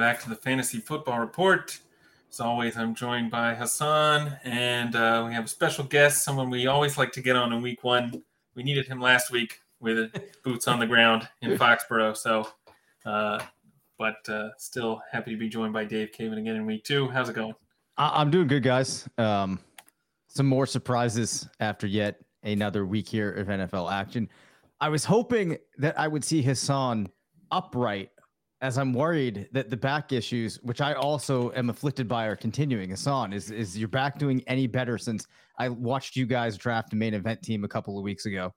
[0.00, 1.78] Back to the Fantasy Football Report.
[2.30, 6.66] As always, I'm joined by Hasan, and uh, we have a special guest, someone we
[6.66, 8.22] always like to get on in week one.
[8.54, 10.10] We needed him last week with
[10.42, 12.16] boots on the ground in Foxborough.
[12.16, 12.48] So,
[13.04, 13.40] uh,
[13.98, 17.08] but uh, still happy to be joined by Dave Caban again in week two.
[17.08, 17.54] How's it going?
[17.98, 19.06] I'm doing good, guys.
[19.18, 19.60] Um,
[20.28, 24.30] some more surprises after yet another week here of NFL action.
[24.80, 27.10] I was hoping that I would see Hasan
[27.50, 28.08] upright
[28.62, 32.90] as I'm worried that the back issues, which I also am afflicted by, are continuing.
[32.90, 35.26] Hasan, is is your back doing any better since
[35.58, 38.52] I watched you guys draft a main event team a couple of weeks ago?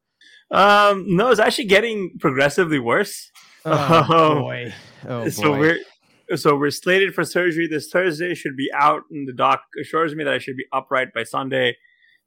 [0.52, 3.32] Um, no, it's actually getting progressively worse.
[3.66, 4.74] Oh um, boy!
[5.08, 5.60] Oh, so boy.
[5.60, 8.34] we're so we're slated for surgery this Thursday.
[8.34, 11.78] Should be out, and the doc assures me that I should be upright by Sunday.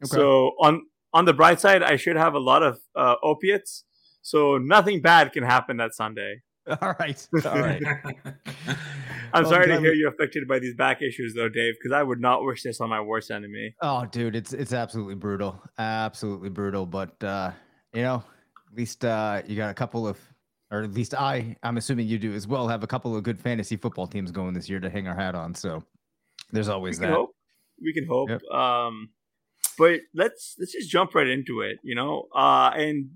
[0.03, 0.15] Okay.
[0.17, 3.85] So on on the bright side, I should have a lot of uh, opiates,
[4.23, 6.43] so nothing bad can happen that Sunday.
[6.83, 7.29] All right.
[7.45, 7.83] All right.
[9.33, 12.03] I'm well, sorry to hear you're affected by these back issues, though, Dave, because I
[12.03, 13.75] would not wish this on my worst enemy.
[13.83, 16.85] Oh, dude, it's it's absolutely brutal, absolutely brutal.
[16.85, 17.53] But uh,
[17.93, 18.25] you know,
[18.71, 20.19] at least uh, you got a couple of,
[20.71, 23.39] or at least I, I'm assuming you do as well, have a couple of good
[23.39, 25.55] fantasy football teams going this year to hang our hat on.
[25.55, 25.85] So
[26.51, 27.13] there's always we that.
[27.15, 27.31] Hope.
[27.81, 28.31] We can hope.
[28.31, 28.43] Yep.
[28.51, 29.11] Um,
[29.79, 32.27] but let's let's just jump right into it, you know.
[32.35, 33.11] Uh, and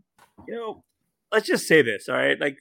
[0.47, 0.85] you know,
[1.33, 2.39] let's just say this, all right?
[2.39, 2.59] Like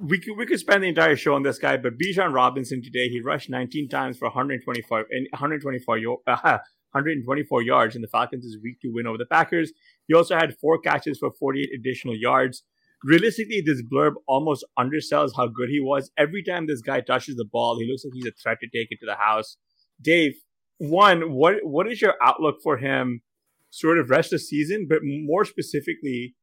[0.00, 3.08] we could we could spend the entire show on this guy, but Bijan Robinson today
[3.08, 6.58] he rushed 19 times for 124 and 124 uh,
[6.92, 9.72] 124 yards in the Falcons' is week two win over the Packers.
[10.06, 12.62] He also had four catches for 48 additional yards.
[13.04, 16.10] Realistically, this blurb almost undersells how good he was.
[16.16, 18.88] Every time this guy touches the ball, he looks like he's a threat to take
[18.90, 19.58] it to the house.
[20.00, 20.34] Dave,
[20.78, 23.22] one, what what is your outlook for him,
[23.70, 26.34] sort of rest of season, but more specifically,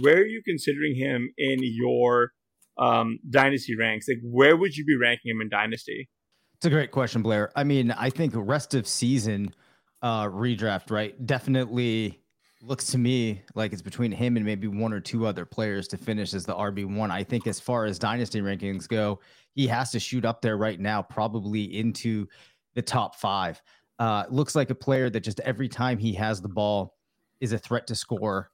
[0.00, 2.32] where are you considering him in your
[2.78, 4.06] um, dynasty ranks?
[4.08, 6.08] Like, where would you be ranking him in dynasty?
[6.56, 7.50] It's a great question, Blair.
[7.54, 9.54] I mean, I think rest of season
[10.02, 11.26] uh, redraft, right?
[11.26, 12.22] Definitely
[12.62, 15.96] looks to me like it's between him and maybe one or two other players to
[15.96, 17.10] finish as the RB1.
[17.10, 19.20] I think as far as dynasty rankings go,
[19.54, 22.26] he has to shoot up there right now, probably into
[22.74, 23.60] the top five.
[23.98, 26.94] Uh, looks like a player that just every time he has the ball
[27.40, 28.50] is a threat to score.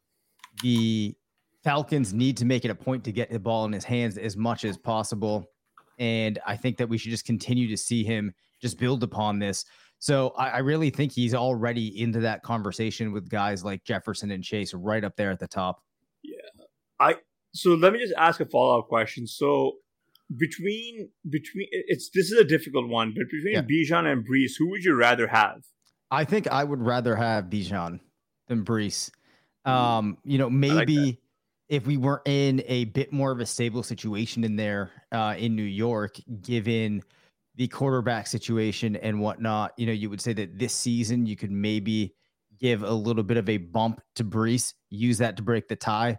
[0.63, 1.15] The
[1.63, 4.37] Falcons need to make it a point to get the ball in his hands as
[4.37, 5.47] much as possible.
[5.99, 9.65] And I think that we should just continue to see him just build upon this.
[9.99, 14.43] So I, I, really think he's already into that conversation with guys like Jefferson and
[14.43, 15.81] Chase right up there at the top.
[16.25, 16.65] Yeah.
[16.99, 17.17] I
[17.55, 19.27] so let me just ask a follow-up question.
[19.29, 19.75] So
[20.37, 23.63] between between it's this is a difficult one, but between yeah.
[23.63, 25.63] Bijan and Breece, who would you rather have?
[26.11, 28.01] I think I would rather have Bijan
[28.49, 29.11] than Breece.
[29.67, 29.71] Mm.
[29.71, 31.19] Um, you know, maybe like
[31.73, 35.57] if we were in a bit more of a stable situation in there uh, in
[35.57, 37.03] New York, given
[37.55, 41.51] the quarterback situation and whatnot, you know, you would say that this season you could
[41.51, 42.15] maybe
[42.61, 46.19] give a little bit of a bump to Breece, use that to break the tie.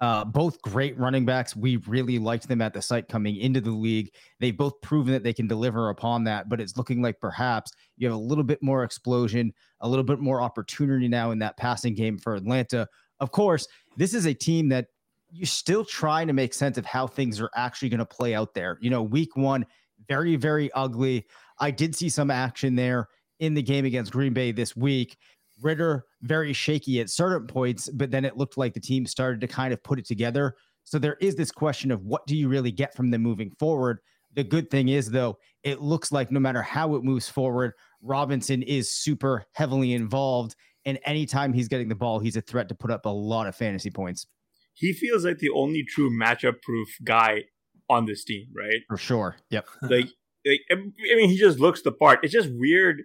[0.00, 1.54] Uh, both great running backs.
[1.54, 4.10] We really liked them at the site coming into the league.
[4.40, 8.08] They've both proven that they can deliver upon that, but it's looking like perhaps you
[8.08, 11.94] have a little bit more explosion, a little bit more opportunity now in that passing
[11.94, 12.88] game for Atlanta.
[13.24, 13.66] Of course,
[13.96, 14.88] this is a team that
[15.32, 18.52] you're still trying to make sense of how things are actually going to play out
[18.52, 18.76] there.
[18.82, 19.64] You know, week one,
[20.06, 21.24] very, very ugly.
[21.58, 23.08] I did see some action there
[23.40, 25.16] in the game against Green Bay this week.
[25.62, 29.46] Ridder very shaky at certain points, but then it looked like the team started to
[29.46, 30.54] kind of put it together.
[30.84, 34.00] So there is this question of what do you really get from them moving forward?
[34.34, 37.72] The good thing is, though, it looks like no matter how it moves forward,
[38.02, 40.56] Robinson is super heavily involved.
[40.86, 43.56] And anytime he's getting the ball, he's a threat to put up a lot of
[43.56, 44.26] fantasy points.
[44.74, 47.44] He feels like the only true matchup proof guy
[47.88, 48.80] on this team, right?
[48.88, 49.36] For sure.
[49.50, 49.66] Yep.
[49.82, 50.08] like,
[50.44, 52.20] like, I mean, he just looks the part.
[52.22, 53.02] It's just weird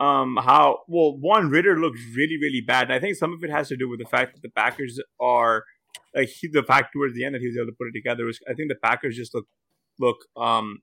[0.00, 3.50] um how well one Ridder looks really really bad and I think some of it
[3.50, 5.62] has to do with the fact that the Packers are
[6.14, 8.24] like he, the fact towards the end that he was able to put it together
[8.24, 9.46] was I think the Packers just look
[10.00, 10.78] look um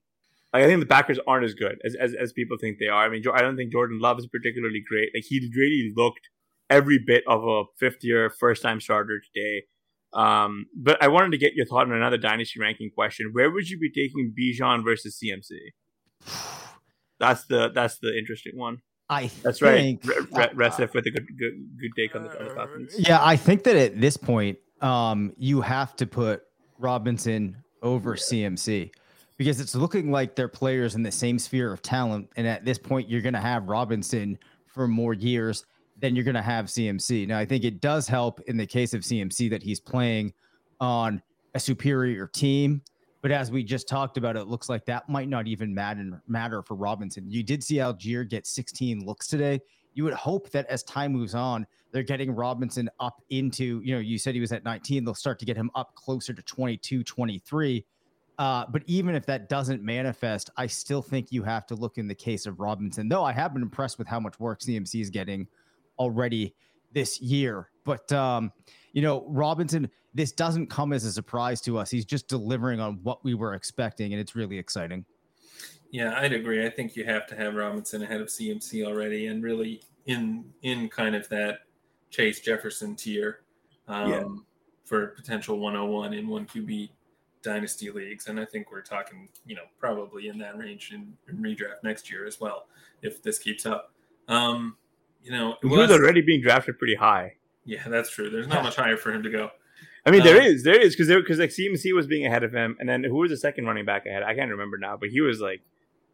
[0.52, 3.04] like I think the Packers aren't as good as, as, as people think they are.
[3.04, 5.10] I mean, I don't think Jordan Love is particularly great.
[5.14, 6.28] Like he really looked
[6.68, 9.64] every bit of a fifth year first time starter today.
[10.12, 13.30] Um, but I wanted to get your thought on another dynasty ranking question.
[13.32, 15.58] Where would you be taking Bijan versus CMC?
[17.18, 18.82] That's the that's the interesting one.
[19.08, 20.54] I that's think, right.
[20.56, 22.94] Re- uh, with a good good good take on the, on the.
[22.98, 26.42] Yeah, I think that at this point, um, you have to put
[26.78, 28.90] Robinson over CMC
[29.42, 32.30] because it's looking like they're players in the same sphere of talent.
[32.36, 35.66] And at this point, you're going to have Robinson for more years
[35.98, 37.26] than you're going to have CMC.
[37.26, 40.32] Now, I think it does help in the case of CMC that he's playing
[40.80, 41.20] on
[41.54, 42.82] a superior team.
[43.20, 45.74] But as we just talked about, it looks like that might not even
[46.28, 47.28] matter for Robinson.
[47.28, 49.60] You did see Allgeier get 16 looks today.
[49.94, 54.00] You would hope that as time moves on, they're getting Robinson up into, you know,
[54.00, 55.04] you said he was at 19.
[55.04, 57.84] They'll start to get him up closer to 22, 23.
[58.42, 62.08] Uh, but even if that doesn't manifest, I still think you have to look in
[62.08, 65.10] the case of Robinson, though I have been impressed with how much work CMC is
[65.10, 65.46] getting
[65.96, 66.52] already
[66.90, 67.70] this year.
[67.84, 68.50] But, um,
[68.94, 71.88] you know, Robinson, this doesn't come as a surprise to us.
[71.88, 75.04] He's just delivering on what we were expecting, and it's really exciting.
[75.92, 76.66] Yeah, I'd agree.
[76.66, 80.88] I think you have to have Robinson ahead of CMC already, and really in in
[80.88, 81.60] kind of that
[82.10, 83.42] Chase Jefferson tier
[83.86, 84.24] um, yeah.
[84.82, 86.90] for potential 101 in one QB
[87.42, 88.26] dynasty leagues.
[88.26, 92.10] And I think we're talking, you know, probably in that range in, in redraft next
[92.10, 92.66] year as well,
[93.02, 93.92] if this keeps up.
[94.28, 94.76] Um,
[95.22, 97.34] you know, he was, already being drafted pretty high.
[97.64, 98.30] Yeah, that's true.
[98.30, 99.50] There's not much higher for him to go.
[100.04, 102.42] I mean, um, there is, there is, because there, because like CMC was being ahead
[102.42, 104.22] of him, and then who was the second running back ahead?
[104.24, 105.60] I can't remember now, but he was like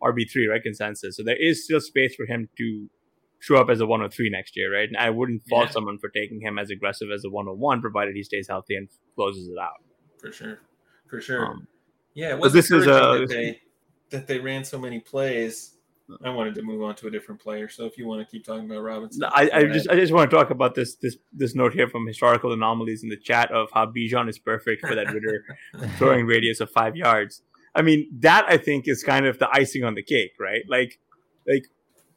[0.02, 0.62] RB three, right?
[0.62, 1.16] Consensus.
[1.16, 2.90] So there is still space for him to
[3.38, 4.88] show up as a 103 next year, right?
[4.88, 5.72] And I wouldn't fault yeah.
[5.72, 9.48] someone for taking him as aggressive as a 101, provided he stays healthy and closes
[9.48, 9.82] it out.
[10.19, 10.58] For sure,
[11.08, 11.46] for sure.
[11.46, 11.69] Um,
[12.14, 13.60] yeah, it was this is a that they,
[14.10, 15.75] that they ran so many plays.
[16.25, 17.69] I wanted to move on to a different player.
[17.69, 20.31] So if you want to keep talking about Robinson, I, I just I just want
[20.31, 23.69] to talk about this this this note here from historical anomalies in the chat of
[23.72, 25.44] how Bijan is perfect for that Ridder
[25.96, 27.43] throwing radius of five yards.
[27.75, 30.62] I mean, that I think is kind of the icing on the cake, right?
[30.66, 30.99] Like,
[31.46, 31.66] like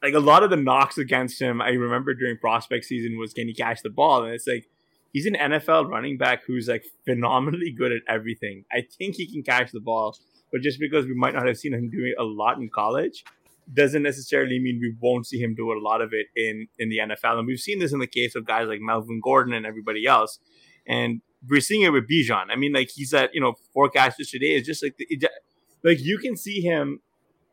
[0.01, 3.47] like a lot of the knocks against him, I remember during prospect season was can
[3.47, 4.23] he catch the ball?
[4.23, 4.67] And it's like
[5.11, 8.65] he's an NFL running back who's like phenomenally good at everything.
[8.71, 10.17] I think he can catch the ball,
[10.51, 13.23] but just because we might not have seen him doing a lot in college
[13.73, 16.97] doesn't necessarily mean we won't see him do a lot of it in in the
[16.97, 17.39] NFL.
[17.39, 20.39] And we've seen this in the case of guys like Melvin Gordon and everybody else.
[20.87, 22.45] And we're seeing it with Bijan.
[22.49, 25.23] I mean, like he's at you know forecasters today is just like it,
[25.83, 26.99] like you can see him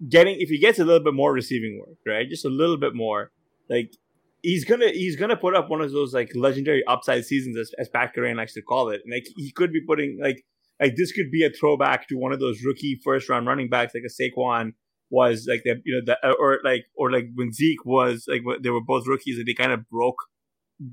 [0.09, 2.29] getting if he gets a little bit more receiving work, right?
[2.29, 3.31] Just a little bit more,
[3.69, 3.95] like
[4.43, 7.89] he's gonna he's gonna put up one of those like legendary upside seasons as, as
[7.89, 9.01] Pat Kerrane likes to call it.
[9.05, 10.45] And like he could be putting like
[10.81, 13.95] like this could be a throwback to one of those rookie first round running backs
[13.95, 14.73] like a Saquon
[15.11, 18.43] was like that you know the uh, or like or like when Zeke was like
[18.63, 20.17] they were both rookies and they kind of broke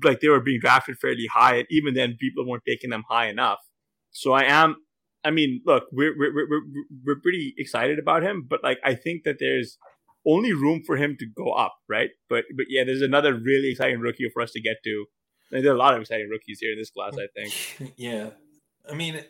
[0.02, 3.28] like they were being drafted fairly high and even then people weren't taking them high
[3.28, 3.58] enough.
[4.10, 4.76] So I am
[5.26, 6.62] I mean, look, we're, we're we're
[7.04, 9.76] we're pretty excited about him, but like I think that there's
[10.26, 12.10] only room for him to go up, right?
[12.28, 15.06] But but yeah, there's another really exciting rookie for us to get to.
[15.52, 17.94] And there are a lot of exciting rookies here in this class, I think.
[17.96, 18.30] Yeah,
[18.90, 19.22] I mean,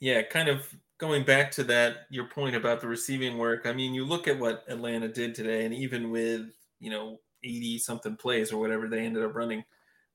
[0.00, 3.66] yeah, kind of going back to that your point about the receiving work.
[3.66, 6.46] I mean, you look at what Atlanta did today, and even with
[6.80, 9.64] you know eighty something plays or whatever they ended up running,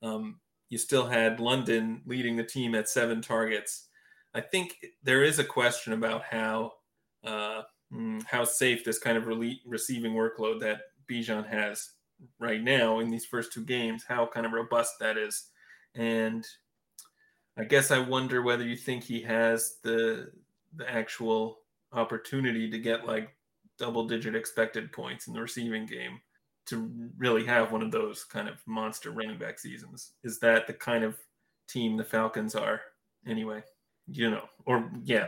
[0.03, 3.89] um, you still had London leading the team at seven targets
[4.33, 6.73] I think there is a question about how
[7.25, 11.91] uh, hmm, how safe this kind of rele- receiving workload that Bijan has
[12.39, 15.49] right now in these first two games, how kind of robust that is,
[15.95, 16.45] and
[17.57, 20.31] I guess I wonder whether you think he has the
[20.75, 21.59] the actual
[21.91, 23.35] opportunity to get like
[23.77, 26.19] double digit expected points in the receiving game
[26.67, 30.11] to really have one of those kind of monster running back seasons.
[30.23, 31.17] Is that the kind of
[31.67, 32.81] team the Falcons are
[33.27, 33.63] anyway?
[34.11, 35.27] you know, or yeah,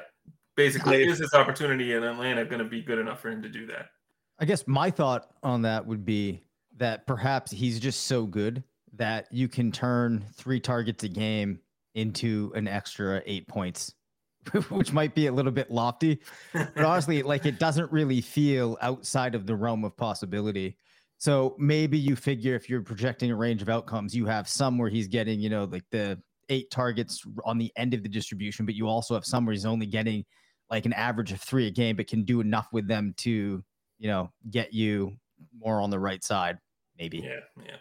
[0.55, 3.65] basically, is his opportunity in Atlanta going to be good enough for him to do
[3.67, 3.87] that?
[4.39, 6.43] I guess my thought on that would be
[6.77, 11.59] that perhaps he's just so good that you can turn three targets a game
[11.93, 13.93] into an extra eight points,
[14.69, 16.19] which might be a little bit lofty.
[16.53, 20.77] But honestly, like it doesn't really feel outside of the realm of possibility.
[21.17, 24.89] So maybe you figure if you're projecting a range of outcomes, you have some where
[24.89, 26.19] he's getting, you know, like the
[26.51, 29.65] eight targets on the end of the distribution, but you also have some where he's
[29.65, 30.25] only getting
[30.69, 33.63] like an average of three a game, but can do enough with them to,
[33.97, 35.13] you know, get you
[35.57, 36.59] more on the right side,
[36.97, 37.19] maybe.
[37.19, 37.75] Yeah, yeah.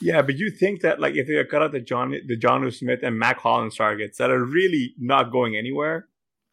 [0.00, 3.00] Yeah, but you think that like if they cut out the John the Jonnu Smith
[3.02, 6.08] and Mack Hollins targets that are really not going anywhere,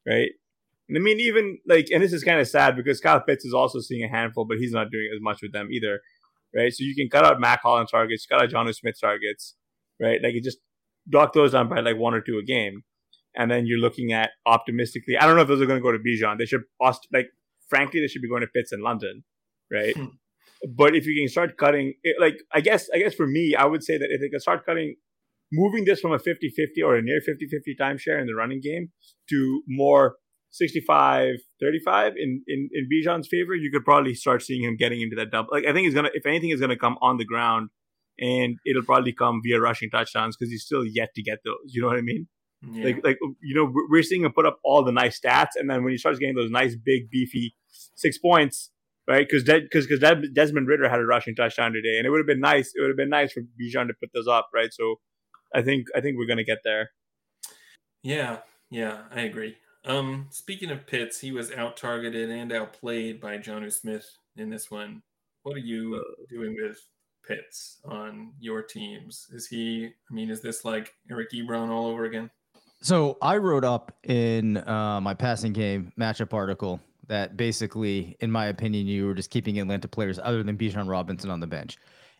[0.05, 0.29] right?
[0.87, 3.53] And I mean, even like, and this is kind of sad because Kyle Pitts is
[3.53, 6.01] also seeing a handful, but he's not doing as much with them either
[6.55, 6.73] right?
[6.73, 9.55] So you can cut out Mack Hollins targets, cut out Jonnu Smith targets,
[9.99, 10.21] right?
[10.21, 10.59] Like you just
[11.07, 12.83] knock those down by like one or two a game.
[13.35, 15.17] And then you're looking at optimistically.
[15.17, 16.37] I don't know if those are going to go to Bijan.
[16.37, 16.63] They should,
[17.13, 17.29] like,
[17.69, 19.23] frankly, they should be going to Pitts in London,
[19.71, 19.95] right?
[19.95, 20.07] Hmm.
[20.69, 23.65] But if you can start cutting, it, like, I guess, I guess for me, I
[23.65, 24.95] would say that if they can start cutting,
[25.51, 28.61] moving this from a 50 50 or a near 50 50 timeshare in the running
[28.61, 28.91] game
[29.29, 30.15] to more
[30.51, 35.15] 65 35 in, in, in Bijan's favor, you could probably start seeing him getting into
[35.15, 35.49] that double.
[35.51, 37.69] Like, I think he's going to, if anything, is going to come on the ground
[38.21, 41.55] and it'll probably come via rushing touchdowns because he's still yet to get those.
[41.65, 42.27] You know what I mean?
[42.61, 42.85] Yeah.
[42.85, 45.83] Like, like you know, we're seeing him put up all the nice stats, and then
[45.83, 47.55] when he starts getting those nice, big, beefy
[47.95, 48.69] six points,
[49.07, 49.27] right?
[49.27, 52.39] Because because because Desmond Ridder had a rushing touchdown today, and it would have been
[52.39, 52.71] nice.
[52.75, 54.71] It would have been nice for Bijan to put those up, right?
[54.71, 54.99] So,
[55.55, 56.91] I think I think we're gonna get there.
[58.03, 58.37] Yeah,
[58.69, 59.57] yeah, I agree.
[59.83, 64.69] Um, speaking of Pitts, he was out targeted and outplayed by Jonnu Smith in this
[64.69, 65.01] one.
[65.41, 66.77] What are you uh, doing with
[67.27, 69.27] Pitts on your teams?
[69.31, 69.85] Is he?
[70.09, 72.29] I mean, is this like Eric Ebron all over again?
[72.81, 78.47] So I wrote up in uh, my passing game matchup article that basically, in my
[78.47, 81.77] opinion, you were just keeping Atlanta players other than Bijan Robinson on the bench.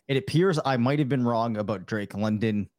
[0.08, 2.70] It appears I might have been wrong about Drake London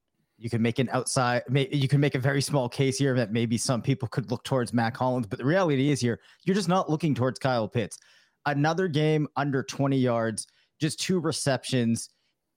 [0.43, 3.57] you can make an outside, you can make a very small case here that maybe
[3.57, 6.91] some people could look towards Mack Hollins, but the reality is here, you're just not
[6.91, 7.97] looking towards Kyle Pitts.
[8.45, 10.49] Another game under 20 yards,
[10.83, 12.11] just two receptions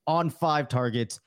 [0.08, 1.20] on five targets.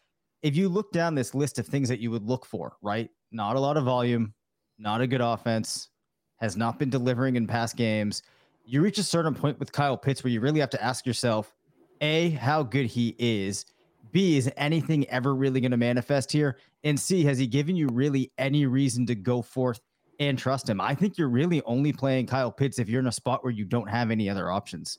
[0.42, 3.08] If you look down this list of things that you would look for, right?
[3.32, 4.34] Not a lot of volume,
[4.78, 5.88] not a good offense,
[6.36, 8.22] has not been delivering in past games.
[8.66, 11.54] You reach a certain point with Kyle Pitts where you really have to ask yourself,
[12.00, 13.64] A, how good he is
[14.10, 16.58] B, is anything ever really going to manifest here?
[16.84, 19.80] And C, has he given you really any reason to go forth
[20.18, 20.80] and trust him?
[20.80, 23.64] I think you're really only playing Kyle Pitts if you're in a spot where you
[23.64, 24.98] don't have any other options.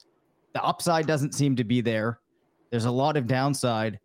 [0.54, 2.20] The upside doesn't seem to be there.
[2.72, 4.00] There's a lot of downside.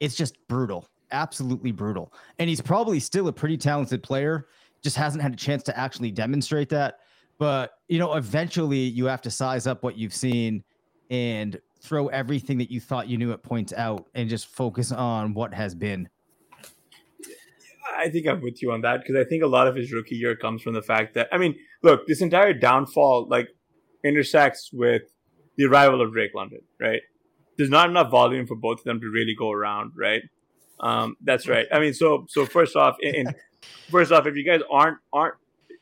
[0.00, 2.12] It's just brutal, absolutely brutal.
[2.38, 4.48] And he's probably still a pretty talented player,
[4.82, 7.00] just hasn't had a chance to actually demonstrate that.
[7.38, 10.64] But, you know, eventually you have to size up what you've seen
[11.10, 15.34] and throw everything that you thought you knew at points out and just focus on
[15.34, 16.08] what has been.
[17.96, 20.16] I think I'm with you on that because I think a lot of his rookie
[20.16, 23.48] year comes from the fact that I mean, look, this entire downfall like
[24.04, 25.02] intersects with
[25.56, 27.02] the arrival of Drake London, right?
[27.56, 30.22] There's not enough volume for both of them to really go around, right?
[30.80, 31.66] Um, that's right.
[31.72, 33.34] I mean, so so first off, in,
[33.90, 35.36] first off, if you guys aren't aren't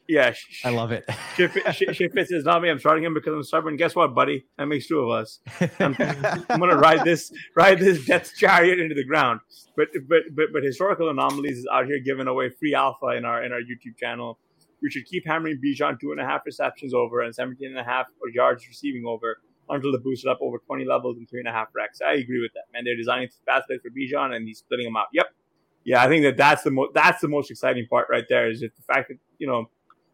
[0.06, 1.08] yeah, I love it.
[1.36, 2.68] Shit, Fitz says, not me.
[2.68, 3.76] I'm starting him because I'm stubborn.
[3.76, 4.44] Guess what, buddy?
[4.58, 5.40] That makes two of us.
[5.80, 9.40] I'm, I'm gonna ride this ride this death chariot into the ground.
[9.76, 13.44] But but but but historical anomalies is out here giving away free alpha in our
[13.44, 14.38] in our YouTube channel.
[14.82, 17.84] We should keep hammering Bijan two and a half receptions over and 17 and a
[17.84, 21.52] half yards receiving over until the boost up over 20 levels and three and a
[21.52, 22.00] half racks.
[22.06, 22.84] I agree with that, man.
[22.84, 25.06] They're designing fast plays for Bijan and he's splitting them out.
[25.12, 25.26] Yep.
[25.84, 28.60] Yeah, I think that that's the most that's the most exciting part right there is
[28.60, 29.68] just the fact that you know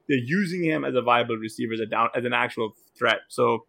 [0.09, 3.21] they're using him as a viable receiver as a down as an actual threat.
[3.29, 3.67] So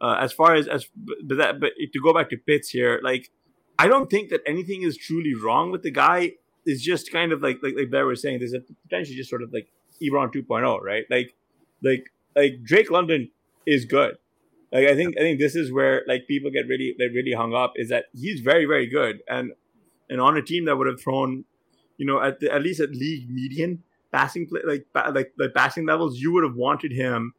[0.00, 3.30] uh, as far as as but that but to go back to Pitts here, like
[3.78, 6.32] I don't think that anything is truly wrong with the guy.
[6.66, 9.42] It's just kind of like like like Blair was saying, there's a potentially just sort
[9.42, 9.68] of like
[10.02, 11.04] Ebron 2.0, right?
[11.08, 11.34] Like
[11.82, 13.30] like like Drake London
[13.64, 14.16] is good.
[14.74, 17.54] Like I think I think this is where like people get really they really hung
[17.54, 19.52] up is that he's very very good and
[20.10, 21.44] and on a team that would have thrown,
[21.96, 25.86] you know, at the, at least at league median, passing play, like like the passing
[25.86, 27.34] levels, you would have wanted him.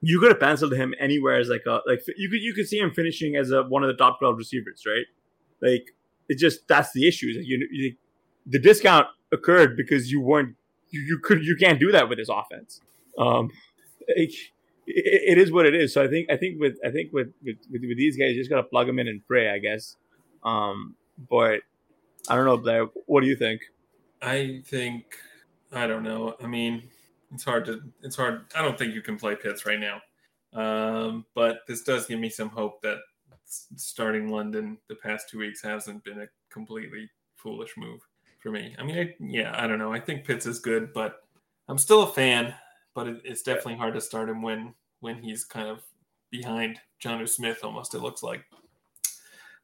[0.00, 2.78] You could have penciled him anywhere as like a like you could you could see
[2.78, 5.06] him finishing as a one of the top twelve receivers, right?
[5.60, 5.94] Like
[6.30, 7.34] it just that's the issue.
[7.36, 7.96] Like you, you,
[8.46, 10.56] the discount occurred because you weren't
[10.90, 12.80] you, you could you can't do that with this offense.
[13.18, 13.50] Um,
[14.88, 15.92] it, it is what it is.
[15.92, 18.40] So I think I think with I think with with, with, with these guys, you
[18.40, 19.96] just gotta plug them in and pray, I guess.
[20.44, 20.94] Um,
[21.30, 21.60] but
[22.28, 22.86] I don't know, Blair.
[23.06, 23.62] What do you think?
[24.22, 25.04] I think
[25.72, 26.36] I don't know.
[26.42, 26.82] I mean,
[27.32, 28.46] it's hard to it's hard.
[28.54, 30.00] I don't think you can play Pitts right now.
[30.54, 32.98] Um, but this does give me some hope that
[33.44, 38.00] starting London the past two weeks hasn't been a completely foolish move
[38.40, 38.74] for me.
[38.78, 39.92] I mean, I, yeah, I don't know.
[39.92, 41.22] I think Pitts is good, but
[41.68, 42.54] I'm still a fan.
[42.98, 45.82] But it, it's definitely hard to start him when when he's kind of
[46.32, 47.60] behind Jonnu Smith.
[47.62, 48.44] Almost it looks like.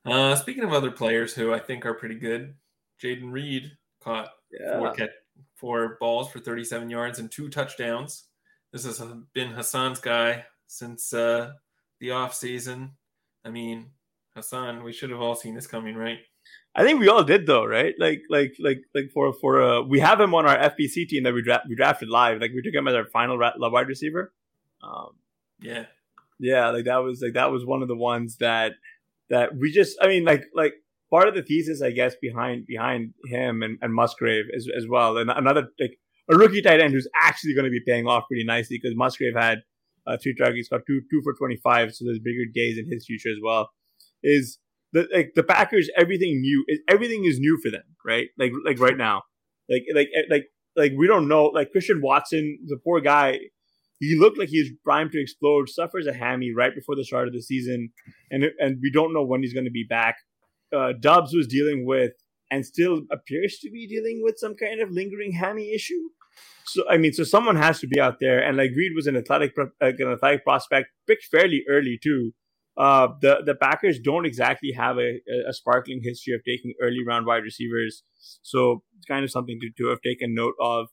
[0.06, 2.54] Uh, speaking of other players who I think are pretty good,
[3.02, 4.78] Jayden Reed caught yeah.
[4.78, 5.10] four, catch,
[5.56, 8.26] four balls for 37 yards and two touchdowns.
[8.70, 11.54] This has been Hasan's guy since uh,
[11.98, 12.92] the off season.
[13.44, 13.90] I mean,
[14.36, 16.20] Hasan, we should have all seen this coming, right?
[16.76, 17.94] I think we all did though, right?
[17.98, 21.32] Like, like, like, like for for uh, we have him on our FPC team that
[21.32, 22.40] we dra- we drafted live.
[22.40, 24.32] Like we took him as our final ra- wide receiver.
[24.82, 25.10] Um,
[25.60, 25.86] yeah,
[26.38, 28.72] yeah, like that was like that was one of the ones that
[29.30, 29.96] that we just.
[30.00, 30.74] I mean, like like
[31.10, 35.16] part of the thesis, I guess, behind behind him and, and Musgrave as as well,
[35.16, 38.44] and another like a rookie tight end who's actually going to be paying off pretty
[38.44, 39.62] nicely because Musgrave had
[40.06, 43.06] uh, three targets, got two two for twenty five, so there's bigger days in his
[43.06, 43.70] future as well.
[44.24, 44.58] Is
[44.94, 48.28] the like the Packers everything new is everything is new for them, right?
[48.38, 49.24] Like like right now,
[49.68, 50.46] like like eh, like
[50.76, 51.46] like we don't know.
[51.46, 53.40] Like Christian Watson, the poor guy,
[54.00, 55.68] he looked like he's primed to explode.
[55.68, 57.90] Suffers a hammy right before the start of the season,
[58.30, 60.16] and and we don't know when he's going to be back.
[60.74, 62.12] Uh, Doubs was dealing with
[62.50, 66.08] and still appears to be dealing with some kind of lingering hammy issue.
[66.66, 69.16] So I mean, so someone has to be out there, and like Reed was an
[69.16, 72.32] athletic, like an athletic prospect, picked fairly early too.
[72.76, 77.24] Uh, the the Packers don't exactly have a, a sparkling history of taking early round
[77.24, 78.02] wide receivers,
[78.42, 80.88] so it's kind of something to, to have taken note of.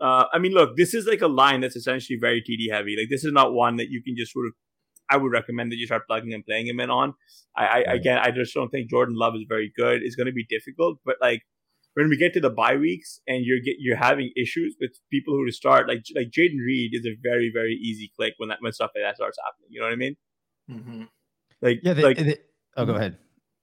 [0.00, 2.96] Uh, I mean, look, this is like a line that's essentially very TD heavy.
[2.98, 4.52] Like this is not one that you can just sort of.
[5.10, 7.14] I would recommend that you start plugging and playing him in on.
[7.56, 10.02] I, I again, I just don't think Jordan Love is very good.
[10.02, 11.42] It's going to be difficult, but like
[11.94, 15.34] when we get to the bye weeks and you're get, you're having issues with people
[15.34, 18.58] who to start, like like Jayden Reed is a very very easy click when that
[18.60, 19.68] when stuff like that starts happening.
[19.70, 20.16] You know what I mean?
[20.70, 21.02] Mm-hmm.
[21.62, 22.36] Like yeah, they, like they,
[22.76, 23.00] oh, go mm-hmm.
[23.00, 23.18] ahead.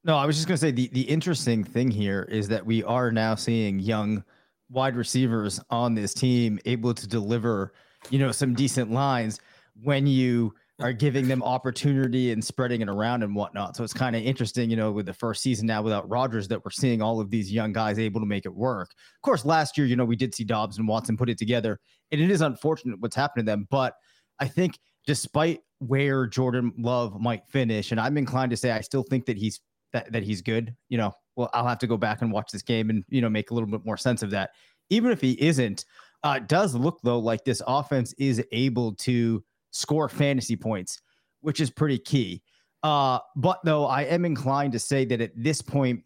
[0.06, 3.12] No, I was just gonna say the the interesting thing here is that we are
[3.12, 4.24] now seeing young
[4.70, 7.74] wide receivers on this team able to deliver,
[8.09, 9.40] you know, some decent lines
[9.81, 13.75] when you are giving them opportunity and spreading it around and whatnot.
[13.75, 16.64] So it's kind of interesting, you know, with the first season now without Rodgers, that
[16.64, 18.92] we're seeing all of these young guys able to make it work.
[18.92, 21.79] Of course, last year, you know, we did see Doubs and Watson put it together,
[22.12, 23.68] and it is unfortunate what's happened to them.
[23.70, 23.96] But
[24.40, 29.03] I think despite where Jordan Love might finish, and I'm inclined to say I still
[29.03, 29.59] think that he's
[29.94, 30.75] that that he's good.
[30.89, 33.29] You know, well, I'll have to go back and watch this game and you know
[33.29, 34.51] make a little bit more sense of that.
[34.89, 35.85] Even if he isn't,
[36.24, 41.01] uh, does look though like this offense is able to score fantasy points,
[41.42, 42.42] which is pretty key.
[42.83, 46.03] Uh, but though I am inclined to say that at this point,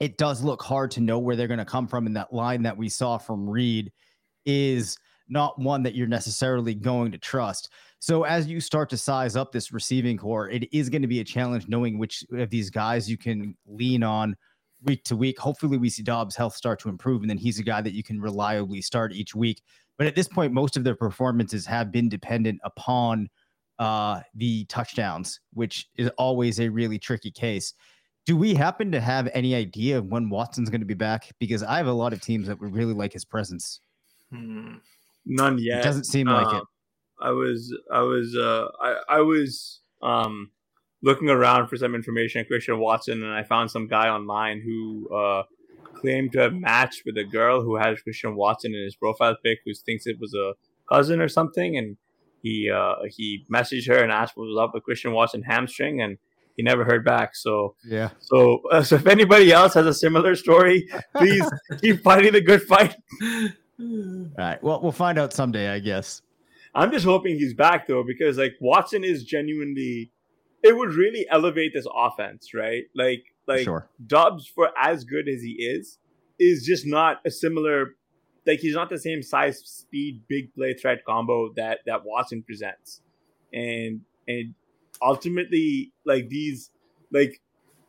[0.00, 2.06] it does look hard to know where they're going to come from.
[2.06, 3.92] And that line that we saw from Reed
[4.44, 7.70] is not one that you're necessarily going to trust.
[8.04, 11.20] So as you start to size up this receiving core, it is going to be
[11.20, 14.36] a challenge knowing which of these guys you can lean on
[14.82, 15.38] week to week.
[15.38, 18.02] Hopefully, we see Doubs' health start to improve, and then he's a guy that you
[18.02, 19.62] can reliably start each week.
[19.96, 23.30] But at this point, most of their performances have been dependent upon
[23.78, 27.72] uh, the touchdowns, which is always a really tricky case.
[28.26, 31.30] Do we happen to have any idea of when Watson's going to be back?
[31.38, 33.80] Because I have a lot of teams that would really like his presence.
[34.30, 34.74] Hmm.
[35.24, 35.78] None yet.
[35.80, 36.64] It doesn't seem uh, like it.
[37.24, 40.50] I was, I was, uh, I, I was um,
[41.02, 45.08] looking around for some information on Christian Watson, and I found some guy online who
[45.14, 45.42] uh,
[45.94, 49.60] claimed to have matched with a girl who had Christian Watson in his profile pic,
[49.64, 50.52] who thinks it was a
[50.92, 51.96] cousin or something, and
[52.42, 56.18] he uh, he messaged her and asked what was up with Christian Watson hamstring, and
[56.56, 57.34] he never heard back.
[57.34, 58.10] So yeah.
[58.20, 61.44] So uh, so if anybody else has a similar story, please
[61.80, 62.94] keep fighting the good fight.
[63.80, 64.62] All right.
[64.62, 66.22] Well, we'll find out someday, I guess.
[66.74, 70.10] I'm just hoping he's back though, because like Watson is genuinely,
[70.62, 72.84] it would really elevate this offense, right?
[72.94, 73.88] Like like sure.
[74.54, 75.98] For as good as he is,
[76.38, 77.96] is just not a similar.
[78.46, 83.00] Like he's not the same size, speed, big play threat combo that that Watson presents,
[83.52, 84.54] and and
[85.00, 86.70] ultimately, like these,
[87.10, 87.40] like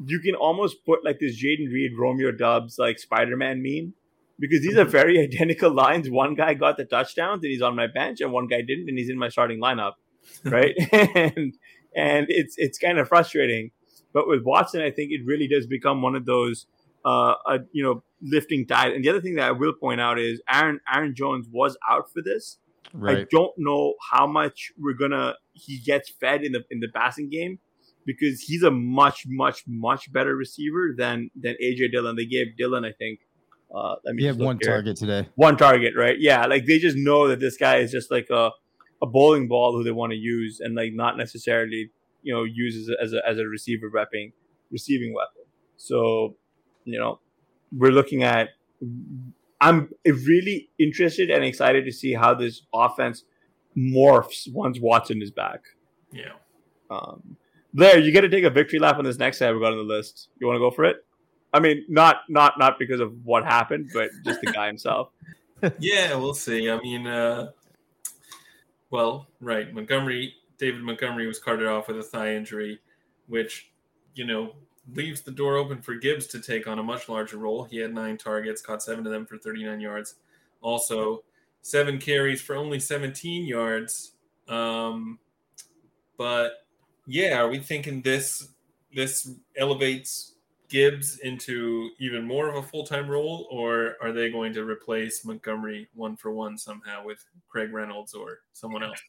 [0.06, 3.93] you can almost put like this Jayden Reed, Romeo Doubs like Spider Man meme,
[4.39, 6.10] because these are very identical lines.
[6.10, 8.98] One guy got the touchdowns and he's on my bench, and one guy didn't, and
[8.98, 9.93] he's in my starting lineup,
[10.43, 10.76] right?
[10.91, 11.54] and
[11.95, 13.71] and it's it's kind of frustrating
[14.15, 16.67] but with Watson, I think it really does become one of those,
[17.04, 18.93] uh, uh, you know, lifting tide.
[18.93, 22.10] And the other thing that I will point out is Aaron Aaron Jones was out
[22.13, 22.58] for this.
[22.93, 23.17] Right.
[23.17, 27.30] I don't know how much we're gonna he gets fed in the in the passing
[27.30, 27.60] game
[28.06, 32.15] because he's a much much much better receiver than than AJ Dillon.
[32.15, 33.19] They gave Dillon, I think,
[33.73, 34.71] Uh, let me he had one here.
[34.71, 35.28] target today.
[35.36, 36.15] One target, right?
[36.19, 38.51] Yeah, like they just know that this guy is just like a
[39.01, 41.91] a bowling ball who they want to use, and like not necessarily
[42.23, 44.34] you know use as a, as a, as a receiver repping
[44.71, 45.43] receiving weapon.
[45.78, 46.36] So
[46.86, 47.19] you know
[47.75, 48.49] we're looking at.
[49.62, 53.23] I'm really interested and excited to see how this offense
[53.78, 55.62] morphs once Watson is back.
[56.12, 56.34] Yeah.
[56.89, 57.38] Um,
[57.73, 59.78] Blair, you get to take a victory lap on this next guy we got on
[59.78, 60.30] the list.
[60.39, 61.06] You want to go for it?
[61.56, 65.12] I mean, not not not because of what happened, but just the guy himself.
[65.80, 66.70] yeah, we'll see.
[66.70, 67.52] I mean, uh,
[68.89, 72.82] well, right, Montgomery, David Montgomery was carted off with a thigh injury,
[73.28, 73.72] which
[74.15, 74.52] you know
[74.94, 77.63] leaves the door open for Gibbs to take on a much larger role.
[77.63, 80.15] He had nine targets, caught seven of them for 39 yards.
[80.62, 81.24] Also,
[81.62, 84.12] seven carries for only 17 yards.
[84.50, 85.20] Um,
[86.18, 86.65] but
[87.08, 88.50] yeah, are we thinking this
[88.94, 90.35] this elevates
[90.69, 95.25] Gibbs into even more of a full time role, or are they going to replace
[95.25, 98.99] Montgomery one for one somehow with Craig Reynolds or someone else?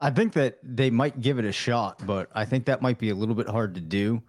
[0.00, 3.10] I think that they might give it a shot, but I think that might be
[3.10, 4.22] a little bit hard to do.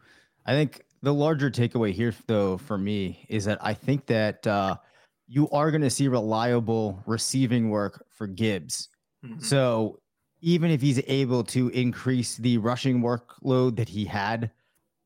[0.45, 4.77] I think the larger takeaway here, though, for me, is that I think that uh,
[5.27, 8.89] you are going to see reliable receiving work for Gibbs.
[9.23, 9.41] Mm-hmm.
[9.41, 9.99] So
[10.41, 14.51] even if he's able to increase the rushing workload that he had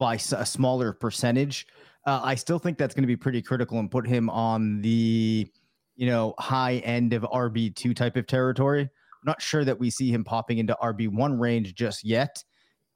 [0.03, 1.65] by a smaller percentage.
[2.05, 5.49] Uh, I still think that's going to be pretty critical and put him on the,
[5.95, 8.81] you know, high end of RB two type of territory.
[8.81, 12.43] I'm not sure that we see him popping into RB one range just yet.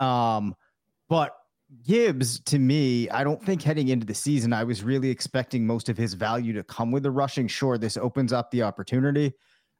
[0.01, 0.53] Um,
[1.07, 1.33] but
[1.85, 5.87] Gibbs, to me, I don't think heading into the season, I was really expecting most
[5.87, 7.47] of his value to come with the rushing.
[7.47, 9.31] Sure, this opens up the opportunity.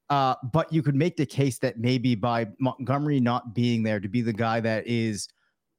[0.09, 4.07] Uh, but you could make the case that maybe by Montgomery not being there to
[4.07, 5.27] be the guy that is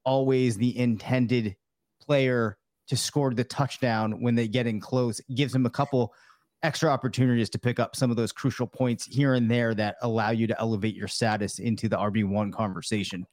[0.09, 1.55] always the intended
[2.01, 5.21] player to score the touchdown when they get in close.
[5.35, 6.15] gives him a couple
[6.63, 10.31] extra opportunities to pick up some of those crucial points here and there that allow
[10.31, 13.27] you to elevate your status into the RB1 conversation.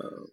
[0.00, 0.26] Uh,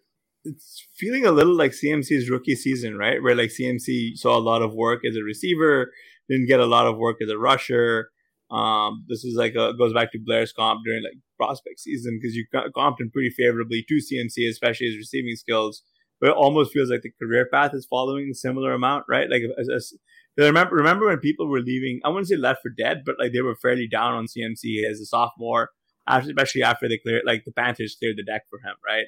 [0.44, 3.20] it's feeling a little like CMC's rookie season, right?
[3.20, 5.90] Where like CMC saw a lot of work as a receiver,
[6.28, 8.10] didn't get a lot of work as a rusher.
[8.52, 12.34] Um, this is like a, goes back to Blair's comp during like prospect season because
[12.34, 15.82] you comped him pretty favorably to CMC, especially his receiving skills.
[16.20, 19.30] But it almost feels like the career path is following a similar amount, right?
[19.30, 19.94] Like, as, as,
[20.36, 22.00] remember remember when people were leaving?
[22.04, 25.00] I wouldn't say left for dead, but like they were fairly down on CMC as
[25.00, 25.70] a sophomore,
[26.06, 29.06] especially after they cleared like the Panthers cleared the deck for him, right?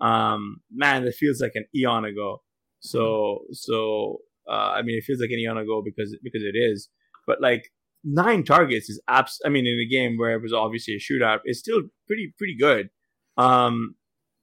[0.00, 2.42] Um, man, it feels like an eon ago.
[2.80, 4.18] So so
[4.48, 6.88] uh, I mean, it feels like an eon ago because because it is.
[7.26, 7.70] But like
[8.04, 9.40] nine targets is abs.
[9.44, 12.56] I mean, in a game where it was obviously a shootout, it's still pretty pretty
[12.58, 12.90] good.
[13.36, 13.94] Um,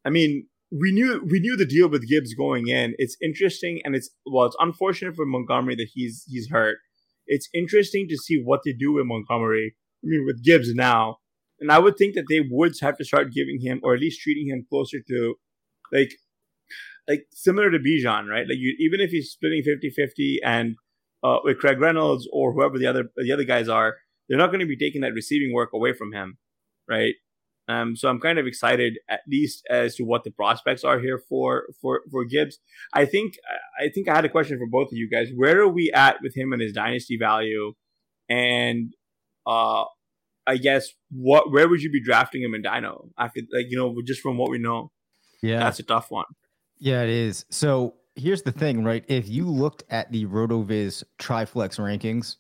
[0.05, 2.95] I mean, we knew we knew the deal with Gibbs going in.
[2.97, 6.77] It's interesting, and it's well, it's unfortunate for Montgomery that he's he's hurt.
[7.27, 9.75] It's interesting to see what they do with Montgomery.
[10.03, 11.17] I mean, with Gibbs now,
[11.59, 14.21] and I would think that they would have to start giving him, or at least
[14.21, 15.35] treating him closer to,
[15.91, 16.13] like,
[17.07, 18.47] like similar to Bijan, right?
[18.47, 20.75] Like you, even if he's splitting 50-50 and
[21.23, 24.59] uh, with Craig Reynolds or whoever the other the other guys are, they're not going
[24.59, 26.37] to be taking that receiving work away from him,
[26.87, 27.15] right?
[27.69, 31.21] Um, so I'm kind of excited at least as to what the prospects are here
[31.29, 32.57] for for for Gibbs.
[32.93, 33.35] I think
[33.79, 35.29] I think I had a question for both of you guys.
[35.35, 37.73] Where are we at with him and his dynasty value?
[38.27, 38.93] And
[39.45, 39.83] uh,
[40.47, 43.95] I guess what where would you be drafting him in Dino after like you know
[44.05, 44.91] just from what we know?
[45.43, 46.25] Yeah, that's a tough one.
[46.79, 47.45] Yeah, it is.
[47.51, 49.03] So here's the thing, right?
[49.07, 52.35] If you looked at the RotoViz Triflex rankings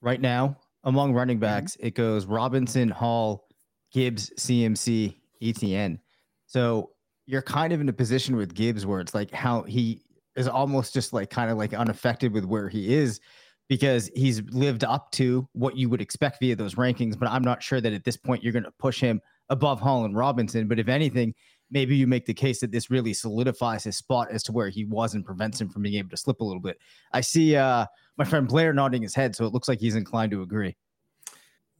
[0.00, 1.42] right now among running mm-hmm.
[1.42, 1.86] backs, mm-hmm.
[1.86, 3.48] it goes Robinson, Hall,
[3.92, 5.98] Gibbs, CMC, ETN.
[6.46, 6.90] So
[7.26, 10.02] you're kind of in a position with Gibbs where it's like how he
[10.36, 13.20] is almost just like kind of like unaffected with where he is
[13.68, 17.18] because he's lived up to what you would expect via those rankings.
[17.18, 20.04] But I'm not sure that at this point you're going to push him above Hall
[20.04, 20.68] and Robinson.
[20.68, 21.34] But if anything,
[21.72, 24.84] maybe you make the case that this really solidifies his spot as to where he
[24.84, 26.78] was and prevents him from being able to slip a little bit.
[27.12, 27.86] I see uh,
[28.18, 30.76] my friend Blair nodding his head, so it looks like he's inclined to agree.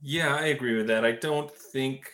[0.00, 1.04] Yeah, I agree with that.
[1.04, 2.10] I don't think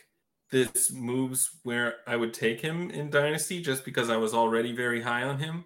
[0.50, 5.00] this moves where I would take him in Dynasty just because I was already very
[5.00, 5.64] high on him.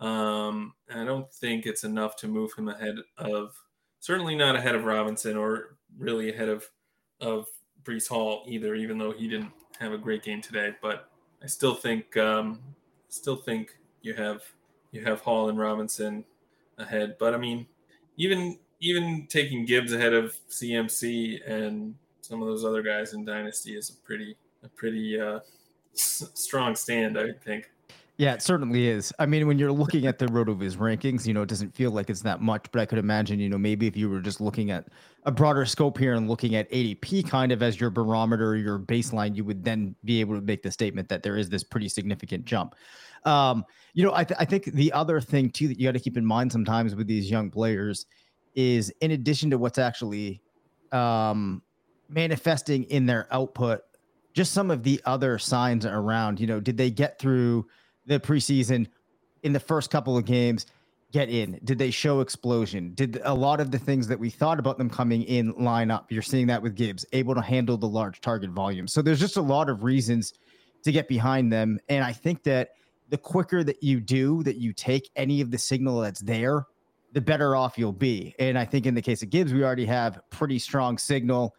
[0.00, 3.54] Um, I don't think it's enough to move him ahead of,
[4.00, 6.68] certainly not ahead of Robinson or really ahead of
[7.20, 7.46] of
[7.84, 10.74] Breece Hall either, even though he didn't have a great game today.
[10.82, 11.08] But
[11.44, 12.60] I still think um,
[13.10, 14.42] still think you have
[14.92, 16.24] you have Hall and Robinson
[16.78, 17.16] ahead.
[17.18, 17.66] But I mean,
[18.16, 23.76] even even taking Gibbs ahead of CMC and some of those other guys in Dynasty
[23.76, 25.40] is a pretty a pretty uh,
[25.94, 27.70] s- strong stand, I think.
[28.16, 29.12] Yeah, it certainly is.
[29.18, 32.08] I mean, when you're looking at the RotoViz rankings, you know, it doesn't feel like
[32.08, 34.70] it's that much, but I could imagine, you know, maybe if you were just looking
[34.70, 34.86] at
[35.24, 39.34] a broader scope here and looking at ADP kind of as your barometer, your baseline,
[39.34, 42.44] you would then be able to make the statement that there is this pretty significant
[42.44, 42.76] jump.
[43.24, 46.00] Um, you know, I, th- I think the other thing too that you got to
[46.00, 48.06] keep in mind sometimes with these young players
[48.54, 50.40] is in addition to what's actually
[50.92, 51.62] um,
[52.08, 53.80] manifesting in their output,
[54.34, 57.66] just some of the other signs around, you know, did they get through
[58.06, 58.86] the preseason
[59.42, 60.66] in the first couple of games?
[61.12, 61.60] Get in?
[61.62, 62.92] Did they show explosion?
[62.94, 66.10] Did a lot of the things that we thought about them coming in line up?
[66.10, 68.88] You're seeing that with Gibbs, able to handle the large target volume.
[68.88, 70.34] So there's just a lot of reasons
[70.82, 71.78] to get behind them.
[71.88, 72.70] And I think that
[73.10, 76.66] the quicker that you do, that you take any of the signal that's there,
[77.12, 78.34] the better off you'll be.
[78.40, 81.54] And I think in the case of Gibbs, we already have pretty strong signal.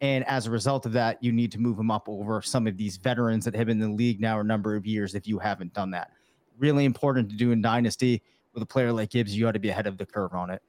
[0.00, 2.76] And as a result of that, you need to move him up over some of
[2.76, 5.38] these veterans that have been in the league now a number of years if you
[5.38, 6.12] haven't done that.
[6.58, 8.22] Really important to do in Dynasty
[8.54, 10.62] with a player like Gibbs, you ought to be ahead of the curve on it.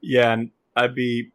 [0.00, 1.30] Yeah, and I'd be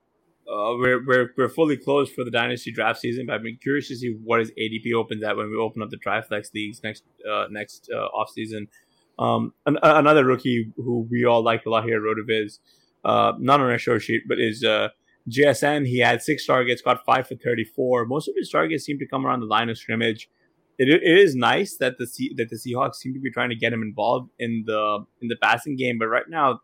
[0.47, 3.87] uh, we're, we're we're fully closed for the dynasty draft season, but I've been curious
[3.87, 7.03] to see what his ADP opens at when we open up the Triflex leagues next
[7.29, 8.67] uh, next uh, off season.
[9.19, 12.59] Um, an, another rookie who we all like a lot here Rotoviz,
[13.05, 14.89] uh, not on our show sheet, but is uh,
[15.29, 15.87] JSN.
[15.87, 18.05] He had six targets, got five for thirty-four.
[18.05, 20.29] Most of his targets seem to come around the line of scrimmage.
[20.77, 23.73] It, it is nice that the that the Seahawks seem to be trying to get
[23.73, 26.59] him involved in the in the passing game, but right now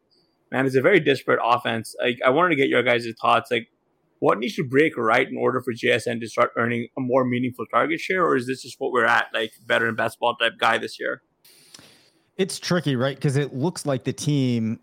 [0.51, 1.95] man, it's a very disparate offense.
[2.01, 3.51] Like, I wanted to get your guys' thoughts.
[3.51, 3.67] Like,
[4.19, 7.65] what needs to break right in order for JSN to start earning a more meaningful
[7.71, 10.53] target share, or is this just what we're at, like better and best ball type
[10.59, 11.21] guy this year?
[12.37, 13.15] It's tricky, right?
[13.15, 14.79] Because it looks like the team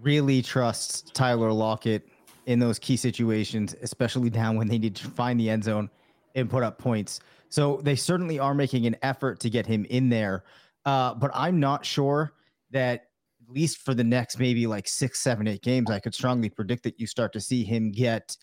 [0.00, 2.08] really trusts Tyler Lockett
[2.50, 5.88] in those key situations, especially down when they need to find the end zone
[6.34, 7.20] and put up points.
[7.48, 10.44] So they certainly are making an effort to get him in there.
[10.84, 12.32] Uh, but I'm not sure
[12.70, 13.06] that
[13.42, 16.82] at least for the next maybe like six, seven, eight games, I could strongly predict
[16.84, 18.36] that you start to see him get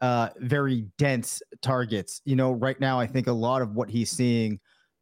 [0.00, 2.20] uh, very dense targets.
[2.24, 4.60] You know, right now, I think a lot of what he's seeing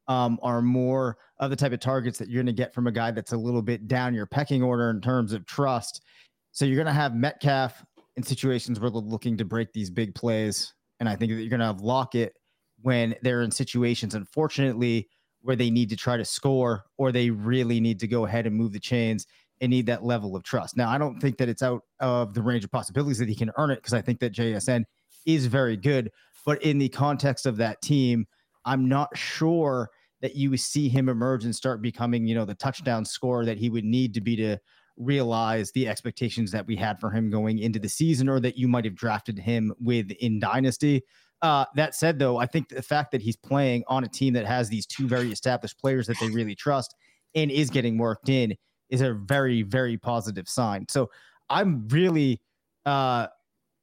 [0.08, 2.92] um, are more of the type of targets that you're going to get from a
[2.92, 6.02] guy that's a little bit down your pecking order in terms of trust.
[6.50, 7.84] So you're going to have Metcalf
[8.16, 10.72] in situations where they're looking to break these big plays.
[11.00, 12.34] And I think that you're going to have Lockett
[12.82, 15.08] when they're in situations, unfortunately,
[15.40, 18.54] where they need to try to score or they really need to go ahead and
[18.54, 19.26] move the chains
[19.60, 20.76] and need that level of trust.
[20.76, 23.50] Now, I don't think that it's out of the range of possibilities that he can
[23.56, 24.84] earn it because I think that JSN
[25.26, 26.10] is very good.
[26.44, 28.26] But in the context of that team,
[28.64, 33.04] I'm not sure that you see him emerge and start becoming, you know, the touchdown
[33.04, 34.58] scorer that he would need to be to
[35.04, 38.68] realize the expectations that we had for him going into the season or that you
[38.68, 41.02] might have drafted him with in Dynasty.
[41.42, 44.46] Uh, that said, though, I think the fact that he's playing on a team that
[44.46, 46.94] has these two very established players that they really trust
[47.34, 48.54] and is getting worked in
[48.90, 50.86] is a very, very positive sign.
[50.88, 51.10] So
[51.50, 52.40] I'm really
[52.86, 53.26] uh,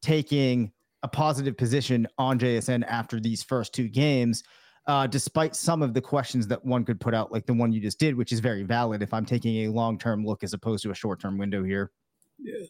[0.02, 0.72] taking
[1.04, 4.44] a positive position on JSN after these first two games,
[4.90, 7.80] uh, despite some of the questions that one could put out, like the one you
[7.80, 10.82] just did, which is very valid if I'm taking a long term look as opposed
[10.82, 11.92] to a short term window here.
[12.40, 12.66] Yeah.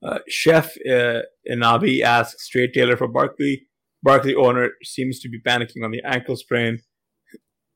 [0.00, 3.66] Uh, Chef uh, Inabi asks straight Taylor for Barkley.
[4.04, 6.78] Barkley owner seems to be panicking on the ankle sprain.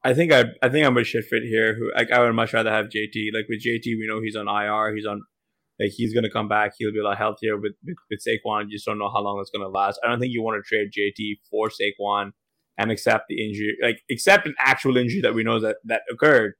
[0.04, 1.74] I think I I think I'm a shit fit here.
[1.74, 3.30] Who like I would much rather have JT.
[3.34, 4.94] Like with JT, we know he's on IR.
[4.94, 5.22] He's on
[5.80, 6.74] like he's gonna come back.
[6.78, 7.56] He'll be a lot healthier.
[7.56, 9.98] With with, with Saquon, you just don't know how long it's gonna last.
[10.04, 12.30] I don't think you want to trade JT for Saquon
[12.78, 16.54] and accept the injury, like accept an actual injury that we know that that occurred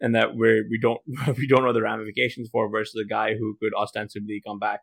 [0.00, 1.00] and that we're we don't
[1.38, 4.80] we don't know the ramifications for versus a guy who could ostensibly come back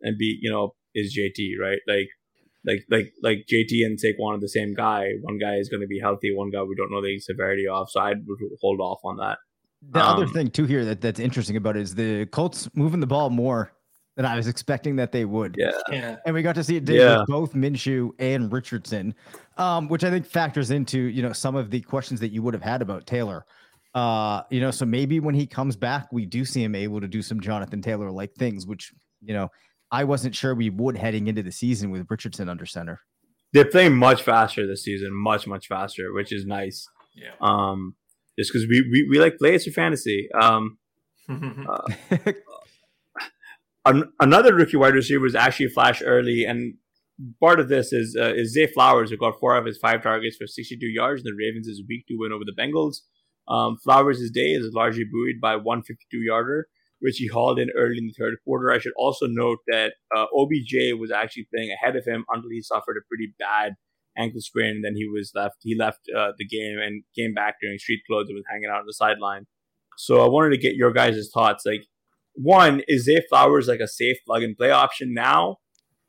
[0.00, 2.08] and be you know is JT right like
[2.64, 5.10] like like like JT and Saquon are the same guy.
[5.22, 6.34] One guy is going to be healthy.
[6.34, 7.90] One guy we don't know the severity of.
[7.90, 8.24] So I'd
[8.60, 9.38] hold off on that.
[9.90, 13.00] The um, other thing too here that, that's interesting about it is the Colts moving
[13.00, 13.72] the ball more
[14.18, 15.54] than I was expecting that they would.
[15.56, 15.70] Yeah.
[15.92, 16.16] Yeah.
[16.26, 17.18] And we got to see it did yeah.
[17.18, 19.14] with both Minshew and Richardson,
[19.56, 22.52] um, which I think factors into, you know, some of the questions that you would
[22.52, 23.46] have had about Taylor.
[23.94, 27.06] Uh, you know, so maybe when he comes back, we do see him able to
[27.06, 29.50] do some Jonathan Taylor like things, which, you know,
[29.92, 32.98] I wasn't sure we would heading into the season with Richardson under center.
[33.52, 36.88] They're playing much faster this season, much much faster, which is nice.
[37.14, 37.34] Yeah.
[37.40, 37.94] Um,
[38.36, 40.28] just because we, we we like plays for fantasy.
[40.34, 40.78] Um,
[41.28, 41.92] uh,
[43.88, 46.74] an, another rookie wide receiver was actually flash early, and
[47.40, 50.36] part of this is uh, is Zay Flowers, who got four of his five targets
[50.36, 51.22] for 62 yards.
[51.22, 52.98] The Ravens' is week two win over the Bengals.
[53.48, 56.68] Um, Flowers' day is largely buoyed by 152 yarder
[57.00, 58.70] which he hauled in early in the third quarter.
[58.70, 62.62] I should also note that uh, OBJ was actually playing ahead of him until he
[62.62, 63.74] suffered a pretty bad
[64.16, 65.56] ankle sprain, and then he was left.
[65.60, 68.80] He left uh, the game and came back during street clothes and was hanging out
[68.80, 69.46] on the sideline.
[69.96, 71.64] So I wanted to get your guys' thoughts.
[71.64, 71.84] Like,
[72.40, 75.58] one, is Zay Flowers like a safe plug and play option now?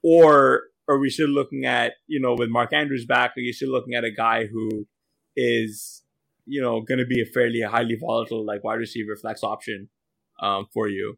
[0.04, 3.70] Or are we still looking at, you know, with Mark Andrews back, are you still
[3.70, 4.88] looking at a guy who
[5.36, 6.04] is,
[6.46, 9.90] you know, going to be a fairly highly volatile, like wide receiver flex option
[10.42, 11.18] um, for you?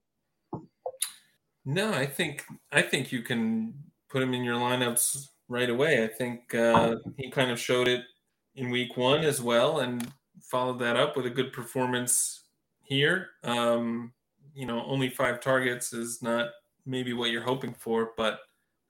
[1.63, 3.75] No, I think I think you can
[4.09, 6.03] put him in your lineups right away.
[6.03, 8.01] I think uh, he kind of showed it
[8.55, 12.43] in week one as well, and followed that up with a good performance
[12.81, 13.29] here.
[13.43, 14.13] Um,
[14.53, 16.49] you know, only five targets is not
[16.85, 18.39] maybe what you're hoping for, but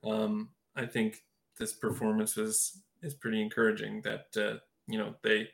[0.04, 1.22] um, I think
[1.58, 4.02] this performance is is pretty encouraging.
[4.02, 5.48] That uh, you know they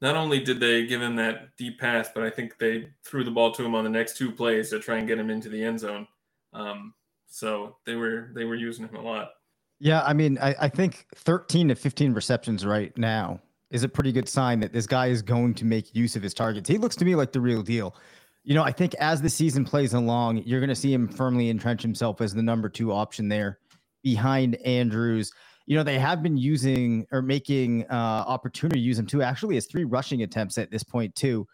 [0.00, 3.30] not only did they give him that deep pass, but I think they threw the
[3.30, 5.62] ball to him on the next two plays to try and get him into the
[5.62, 6.06] end zone.
[6.52, 6.94] Um,
[7.28, 9.30] so they were they were using him a lot.
[9.78, 13.40] Yeah, I mean, I, I think 13 to 15 receptions right now
[13.72, 16.34] is a pretty good sign that this guy is going to make use of his
[16.34, 16.68] targets.
[16.68, 17.96] He looks to me like the real deal.
[18.44, 21.48] You know, I think as the season plays along, you're going to see him firmly
[21.48, 23.58] entrench himself as the number two option there
[24.02, 25.32] behind Andrews.
[25.66, 29.22] You know, they have been using or making uh, opportunity to use him too.
[29.22, 31.46] Actually, has three rushing attempts at this point too,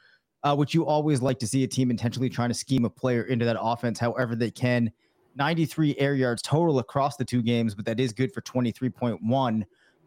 [0.45, 3.25] uh, which you always like to see a team intentionally trying to scheme a player
[3.25, 4.91] into that offense however they can.
[5.37, 9.65] 93 air yards total across the two games, but that is good for 23.1.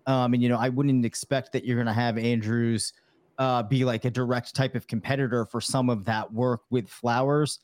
[0.08, 2.92] Um, and you know, I wouldn't expect that you're going to have Andrews
[3.38, 7.60] uh, be like a direct type of competitor for some of that work with Flowers.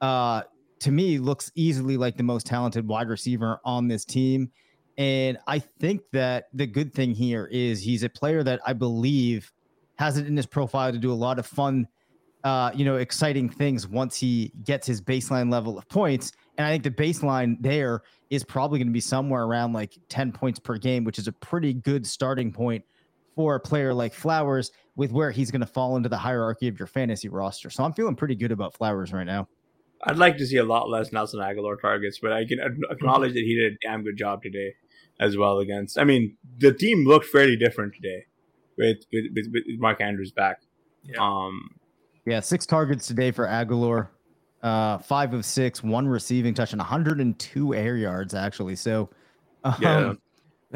[0.00, 0.42] Uh,
[0.80, 4.50] to me, looks easily like the most talented wide receiver on this team.
[4.96, 9.52] And I think that the good thing here is he's a player that I believe
[9.96, 11.86] has it in his profile to do a lot of fun,
[12.44, 16.32] uh, you know, exciting things once he gets his baseline level of points.
[16.56, 20.32] And I think the baseline there is probably going to be somewhere around like 10
[20.32, 22.84] points per game, which is a pretty good starting point
[23.38, 26.76] for a player like Flowers with where he's going to fall into the hierarchy of
[26.76, 27.70] your fantasy roster.
[27.70, 29.46] So I'm feeling pretty good about Flowers right now.
[30.02, 32.58] I'd like to see a lot less Nelson Agholor targets, but I can
[32.90, 34.74] acknowledge that he did a damn good job today
[35.20, 36.00] as well against.
[36.00, 38.24] I mean, the team looked fairly different today
[38.76, 40.62] with with, with, with Mark Andrews back.
[41.04, 41.18] Yeah.
[41.20, 41.70] Um,
[42.26, 44.08] yeah, six targets today for Agholor,
[44.64, 48.74] uh, five of six, one receiving touch, and 102 air yards actually.
[48.74, 49.10] So,
[49.62, 50.12] um, yeah.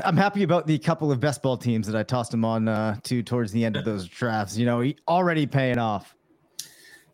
[0.02, 2.96] I'm happy about the couple of best ball teams that I tossed him on uh,
[3.02, 4.56] to towards the end of those drafts.
[4.56, 6.16] You know, he already paying off.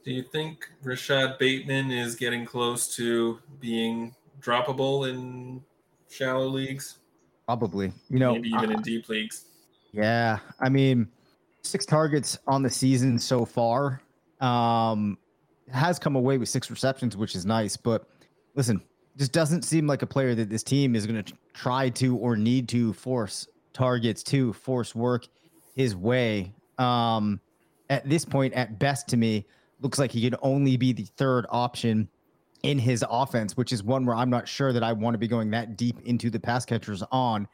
[0.04, 5.62] Do you think Rashod Bateman is getting close to being droppable in
[6.08, 6.98] shallow leagues?
[7.46, 7.92] Probably.
[8.08, 9.46] You know, maybe even uh, in deep leagues.
[9.92, 11.08] Yeah, I mean,
[11.62, 14.02] six targets on the season so far.
[14.40, 15.18] Um,
[15.72, 17.76] has come away with six receptions, which is nice.
[17.76, 18.08] But
[18.54, 18.80] listen,
[19.16, 22.36] just doesn't seem like a player that this team is going to try to or
[22.36, 25.26] need to force targets to force work
[25.74, 26.52] his way.
[26.78, 27.40] Um,
[27.90, 29.44] at this point, at best, to me,
[29.80, 32.08] looks like he could only be the third option
[32.62, 35.28] in his offense, which is one where I'm not sure that I want to be
[35.28, 37.48] going that deep into the pass catchers on.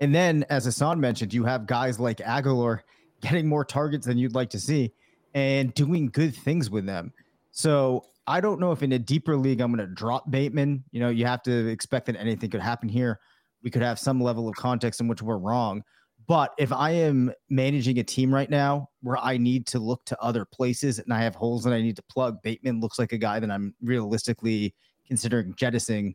[0.00, 2.80] And then, as Hasan mentioned, you have guys like Agholor
[3.20, 4.92] getting more targets than you'd like to see
[5.34, 7.12] and doing good things with them.
[7.52, 10.84] So I don't know if in a deeper league I'm going to drop Bateman.
[10.90, 13.20] You know, you have to expect that anything could happen here.
[13.62, 15.82] We could have some level of context in which we're wrong.
[16.28, 20.20] But if I am managing a team right now where I need to look to
[20.20, 23.18] other places and I have holes that I need to plug, Bateman looks like a
[23.18, 24.74] guy that I'm realistically
[25.06, 26.14] considering jettisoning,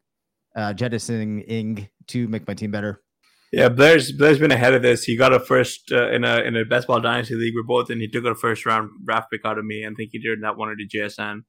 [0.56, 3.02] uh, jettisoning to make my team better.
[3.54, 5.04] Yeah, Blair's Blair's been ahead of this.
[5.04, 7.54] He got a first uh, in a in a best ball dynasty league.
[7.54, 8.00] We're both in.
[8.00, 9.86] He took a first round draft pick out of me.
[9.86, 11.42] I think he did that one at the JSN,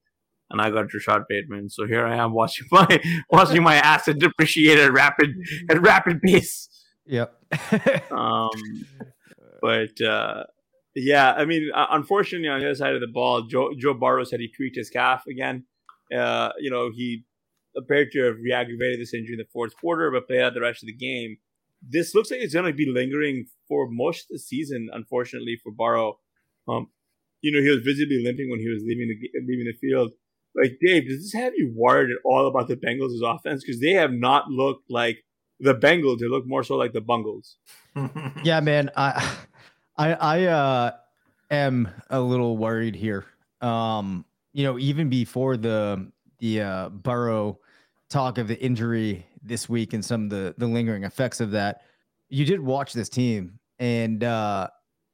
[0.53, 1.69] and I got Rashod Bateman.
[1.69, 5.35] So here I am watching my watching my asset depreciate at rapid
[5.69, 6.69] at rapid pace.
[7.05, 7.35] Yep.
[8.11, 8.49] um,
[9.61, 10.45] but uh,
[10.95, 14.23] yeah, I mean, uh, unfortunately, on the other side of the ball, Joe Joe Burrow
[14.23, 15.65] said he tweaked his calf again.
[16.15, 17.25] Uh, you know, he
[17.75, 20.83] appeared to have reaggravated this injury in the fourth quarter, but played out the rest
[20.83, 21.37] of the game
[21.87, 25.71] this looks like it's going to be lingering for most of the season, unfortunately, for
[25.71, 26.19] Burrow.
[26.67, 26.87] Um,
[27.41, 30.11] you know, he was visibly limping when he was leaving the leaving the field.
[30.55, 33.63] Like Dave, does this have you worried at all about the Bengals' offense?
[33.63, 35.23] Because they have not looked like
[35.59, 37.57] the Bengals; they look more so like the Bungles.
[38.43, 39.37] yeah, man, I,
[39.97, 40.91] I, I uh,
[41.49, 43.25] am a little worried here.
[43.61, 47.59] Um, you know, even before the the uh, Burrow
[48.09, 51.81] talk of the injury this week and some of the the lingering effects of that.
[52.29, 54.67] You did watch this team and uh,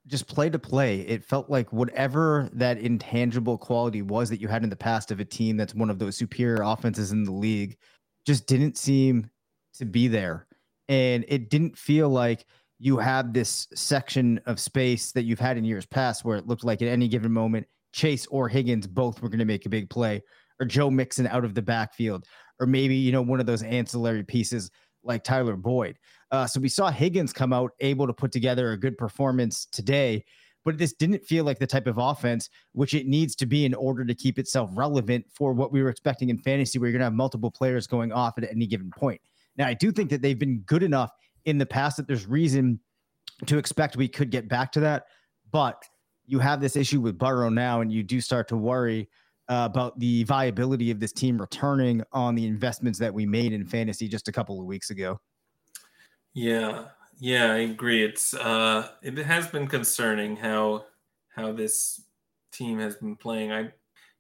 [0.07, 1.01] just play to play.
[1.01, 5.19] It felt like whatever that intangible quality was that you had in the past of
[5.19, 7.77] a team that's one of those superior offenses in the league
[8.25, 9.29] just didn't seem
[9.75, 10.47] to be there.
[10.87, 12.45] And it didn't feel like
[12.79, 16.63] you have this section of space that you've had in years past where it looked
[16.63, 19.89] like at any given moment Chase or Higgins both were going to make a big
[19.89, 20.21] play,
[20.59, 22.25] or Joe Mixon out of the backfield,
[22.59, 24.69] or maybe, you know, one of those ancillary pieces
[25.03, 25.97] like Tyler Boyd.
[26.32, 30.23] Uh, so we saw Higgins come out able to put together a good performance today,
[30.63, 33.73] but this didn't feel like the type of offense which it needs to be in
[33.73, 37.01] order to keep itself relevant for what we were expecting in fantasy, where you're going
[37.01, 39.19] to have multiple players going off at any given point.
[39.57, 41.11] Now, I do think that they've been good enough
[41.45, 42.80] in the past that there's reason
[43.47, 45.05] to expect we could get back to that,
[45.51, 45.82] but
[46.25, 49.09] you have this issue with Burrow now, and you do start to worry
[49.49, 53.65] uh, about the viability of this team returning on the investments that we made in
[53.65, 55.19] fantasy just a couple of weeks ago.
[56.34, 58.03] Yeah, yeah, I agree.
[58.03, 60.86] It's uh, it has been concerning how
[61.36, 62.01] how this
[62.51, 63.51] team has been playing.
[63.51, 63.71] I,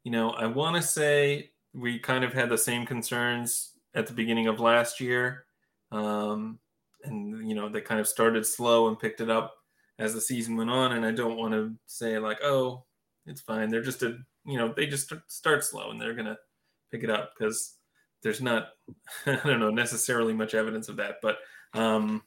[0.03, 4.13] you know, I want to say we kind of had the same concerns at the
[4.13, 5.45] beginning of last year,
[5.91, 6.59] um,
[7.03, 9.55] and you know they kind of started slow and picked it up
[9.99, 10.93] as the season went on.
[10.93, 12.85] And I don't want to say like, oh,
[13.25, 13.69] it's fine.
[13.69, 16.37] They're just a, you know, they just start slow and they're gonna
[16.91, 17.75] pick it up because
[18.23, 18.69] there's not,
[19.25, 21.15] I don't know, necessarily much evidence of that.
[21.21, 21.37] But,
[21.73, 22.23] um,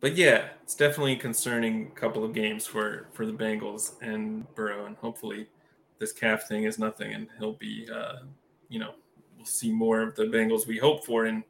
[0.00, 4.86] but yeah, it's definitely a concerning couple of games for for the Bengals and Burrow,
[4.86, 5.48] and hopefully
[5.98, 8.16] this calf thing is nothing, and he'll be, uh,
[8.68, 8.94] you know,
[9.36, 11.44] we'll see more of the Bengals we hope for in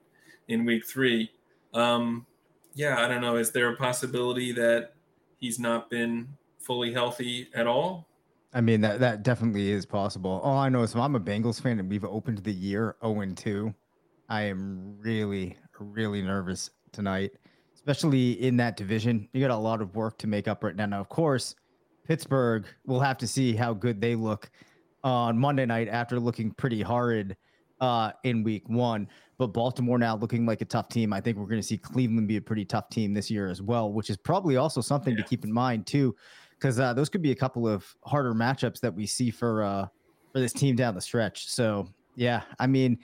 [0.48, 1.30] in week three.
[1.72, 2.26] Um,
[2.74, 3.36] yeah, I don't know.
[3.36, 4.94] Is there a possibility that
[5.38, 6.28] he's not been
[6.64, 8.08] fully healthy at all.
[8.52, 10.40] I mean that that definitely is possible.
[10.42, 13.32] All I know is if I'm a Bengals fan and we've opened the year 0
[13.34, 13.74] 2.
[14.28, 17.32] I am really really nervous tonight,
[17.74, 19.28] especially in that division.
[19.32, 20.86] You got a lot of work to make up right now.
[20.86, 21.54] Now, of course,
[22.06, 22.66] Pittsburgh.
[22.86, 24.50] We'll have to see how good they look
[25.02, 27.36] on Monday night after looking pretty horrid
[27.80, 29.08] uh, in week one.
[29.36, 31.12] But Baltimore now looking like a tough team.
[31.12, 33.60] I think we're going to see Cleveland be a pretty tough team this year as
[33.60, 35.22] well, which is probably also something yeah.
[35.22, 36.14] to keep in mind too,
[36.50, 39.86] because uh, those could be a couple of harder matchups that we see for uh,
[40.32, 41.48] for this team down the stretch.
[41.48, 42.98] So yeah, I mean,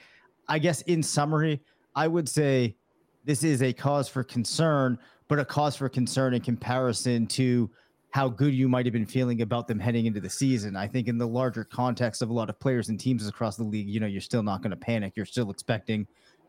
[0.48, 1.60] I guess in summary,
[1.94, 2.76] I would say
[3.24, 7.70] this is a cause for concern, but a cause for concern in comparison to
[8.10, 10.74] how good you might have been feeling about them heading into the season.
[10.76, 13.62] I think in the larger context of a lot of players and teams across the
[13.62, 15.12] league, you know, you're still not going to panic.
[15.14, 16.06] You're still expecting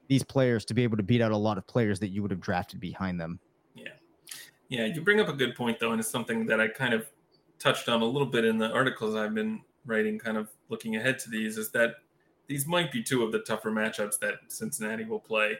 [0.07, 2.31] these players to be able to beat out a lot of players that you would
[2.31, 3.39] have drafted behind them.
[3.75, 3.89] Yeah.
[4.69, 7.05] Yeah, you bring up a good point though, and it's something that I kind of
[7.59, 11.19] touched on a little bit in the articles I've been writing, kind of looking ahead
[11.19, 11.97] to these, is that
[12.52, 15.54] these might be two of the tougher matchups that Cincinnati will play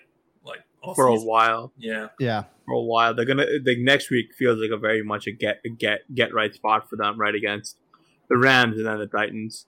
[0.44, 0.60] like
[0.94, 1.26] for season.
[1.26, 1.72] a while.
[1.78, 3.14] Yeah, yeah, for a while.
[3.16, 6.54] They're gonna like next week feels like a very much a get get get right
[6.54, 7.78] spot for them, right against
[8.28, 9.68] the Rams and then the Titans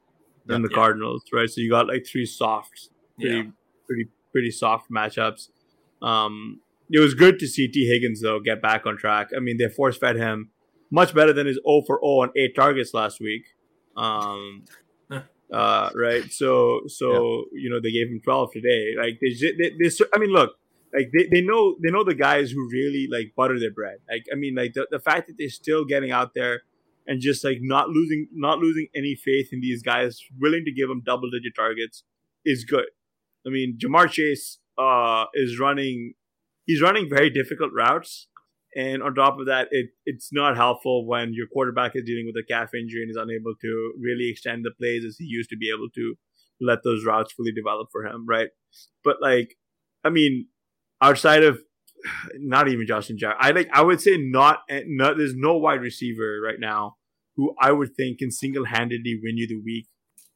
[0.50, 0.76] and the yeah.
[0.76, 1.50] Cardinals, right?
[1.50, 3.44] So you got like three soft, pretty yeah.
[3.88, 5.48] pretty pretty soft matchups.
[6.02, 6.60] Um,
[6.92, 9.30] it was good to see Tee Higgins though get back on track.
[9.34, 10.50] I mean, they force fed him
[10.92, 13.46] much better than his 0 for 0 on eight targets last week.
[13.96, 14.66] Um,
[15.52, 16.32] uh, right?
[16.32, 17.64] So, so yeah.
[17.64, 18.94] you know, they gave him 12 today.
[18.98, 20.52] Like they, they, they, I mean, look,
[20.94, 23.98] like they, they know they know the guys who really like butter their bread.
[24.10, 26.62] Like I mean, like the, the fact that they're still getting out there
[27.08, 30.89] and just like not losing not losing any faith in these guys, willing to give
[30.89, 32.04] them double digit targets
[32.46, 32.86] is good.
[33.46, 36.14] I mean, Ja'Marr Chase uh, is running
[36.66, 38.28] he's running very difficult routes.
[38.76, 42.36] And on top of that, it, it's not helpful when your quarterback is dealing with
[42.36, 45.58] a calf injury and is unable to really extend the plays as he used to
[45.58, 46.16] be able to
[46.60, 48.50] let those routes fully develop for him, right?
[49.04, 49.56] But like,
[50.04, 50.48] I mean,
[51.02, 51.60] outside of
[52.36, 55.82] not even Justin Jack, I like I would say not, eh, not there's no wide
[55.82, 56.96] receiver right now
[57.36, 59.88] who I would think can single handedly win you the week,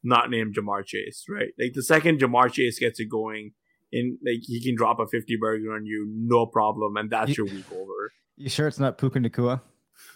[0.04, 1.50] not named Ja'Marr Chase, right?
[1.60, 3.52] Like the second Ja'Marr Chase gets it going,
[3.92, 7.46] and like he can drop a 50 burger on you, no problem, and that's you,
[7.46, 8.12] your week over.
[8.38, 9.62] You sure it's not Puka Nacua?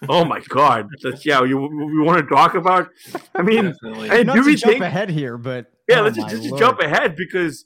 [0.09, 0.87] oh my god!
[1.03, 2.89] That's, yeah, you we want to talk about?
[3.35, 5.37] I mean, hey, do we jump think, ahead here?
[5.37, 7.65] But yeah, oh let's just, just jump ahead because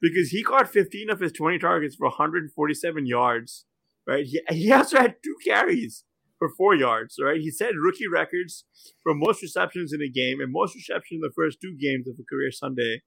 [0.00, 3.66] because he caught 15 of his 20 targets for 147 yards,
[4.06, 4.24] right?
[4.24, 6.04] He, he also had two carries
[6.38, 7.40] for four yards, right?
[7.40, 8.64] He set rookie records
[9.02, 12.14] for most receptions in a game and most receptions in the first two games of
[12.18, 13.02] a career Sunday.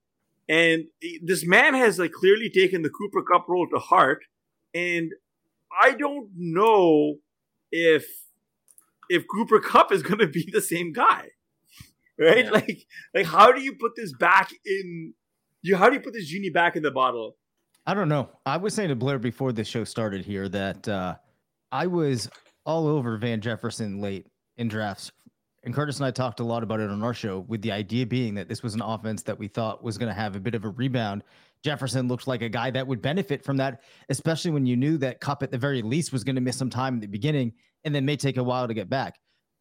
[0.47, 0.85] And
[1.21, 4.23] this man has like clearly taken the Cooper Kupp role to heart.
[4.73, 5.11] And
[5.81, 7.15] I don't know
[7.71, 8.05] if
[9.09, 11.29] if Cooper Kupp is going to be the same guy,
[12.19, 12.45] right?
[12.45, 12.51] Yeah.
[12.51, 15.13] Like, like how do you put this back in
[15.61, 17.35] you how do you put this genie back in the bottle?
[17.85, 18.29] I don't know.
[18.45, 21.15] I was saying to Blair before the show started here that uh,
[21.71, 22.29] I was
[22.65, 25.11] all over Van Jefferson late in drafts.
[25.63, 28.05] And Curtis and I talked a lot about it on our show, with the idea
[28.05, 30.55] being that this was an offense that we thought was going to have a bit
[30.55, 31.23] of a rebound.
[31.63, 35.19] Jefferson looked like a guy that would benefit from that, especially when you knew that
[35.19, 37.53] Kupp at the very least was going to miss some time in the beginning
[37.83, 39.15] and then may take a while to get back.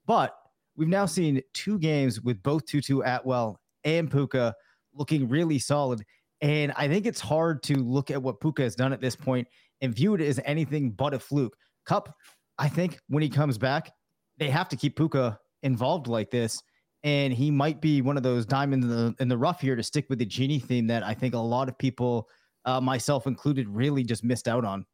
[0.07, 0.35] But
[0.77, 4.55] we've now seen two games with both Tutu Atwell and Puka
[4.95, 6.05] looking really solid.
[6.41, 9.49] And I think it's hard to look at what Puka has done at this point
[9.81, 11.57] and view it as anything but a fluke.
[11.85, 12.15] Kupp,
[12.59, 13.91] I think when he comes back,
[14.39, 16.63] they have to keep Puka involved like this.
[17.05, 19.83] And he might be one of those diamonds in the, in the rough here to
[19.83, 22.29] stick with the Genie theme that I think a lot of people,
[22.65, 24.85] uh, myself included, really just missed out on.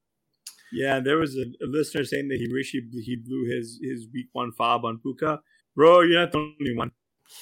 [0.72, 4.06] Yeah, there was a, a listener saying that he wished he, he blew his, his
[4.12, 5.40] week one FAAB on Puka.
[5.74, 6.90] Bro, you're not the only one.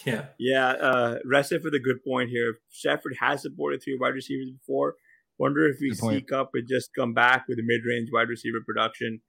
[0.04, 0.26] Yeah.
[0.38, 0.68] Yeah.
[0.68, 2.58] Uh, rested for the good point here.
[2.70, 4.94] Shepard has supported three wide receivers before.
[5.38, 8.58] Wonder if we see Kupp and just come back with a mid range wide receiver
[8.64, 9.20] production.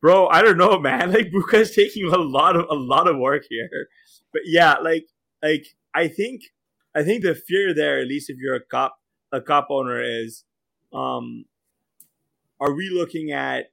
[0.00, 1.12] Bro, I don't know, man.
[1.12, 3.88] Like Puka is taking a lot of a lot of work here.
[4.32, 5.06] But yeah, like
[5.42, 6.42] like I think
[6.94, 8.96] I think the fear there, at least if you're a cop
[9.32, 10.44] a cop owner, is
[10.92, 11.44] um
[12.60, 13.66] are we looking at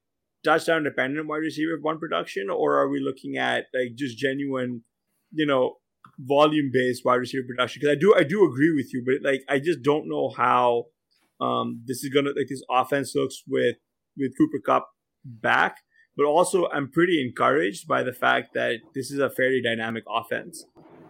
[0.44, 4.84] touchdown dependent wide receiver one production, or are we looking at like just genuine,
[5.32, 5.76] you know,
[6.20, 7.80] volume based wide receiver production?
[7.82, 10.86] Because I do I do agree with you, but like I just don't know how
[11.40, 13.78] um this is gonna like this offense looks with
[14.18, 14.90] with Cooper Kupp
[15.26, 15.78] back.
[16.18, 20.66] But also, I'm pretty encouraged by the fact that this is a fairly dynamic offense.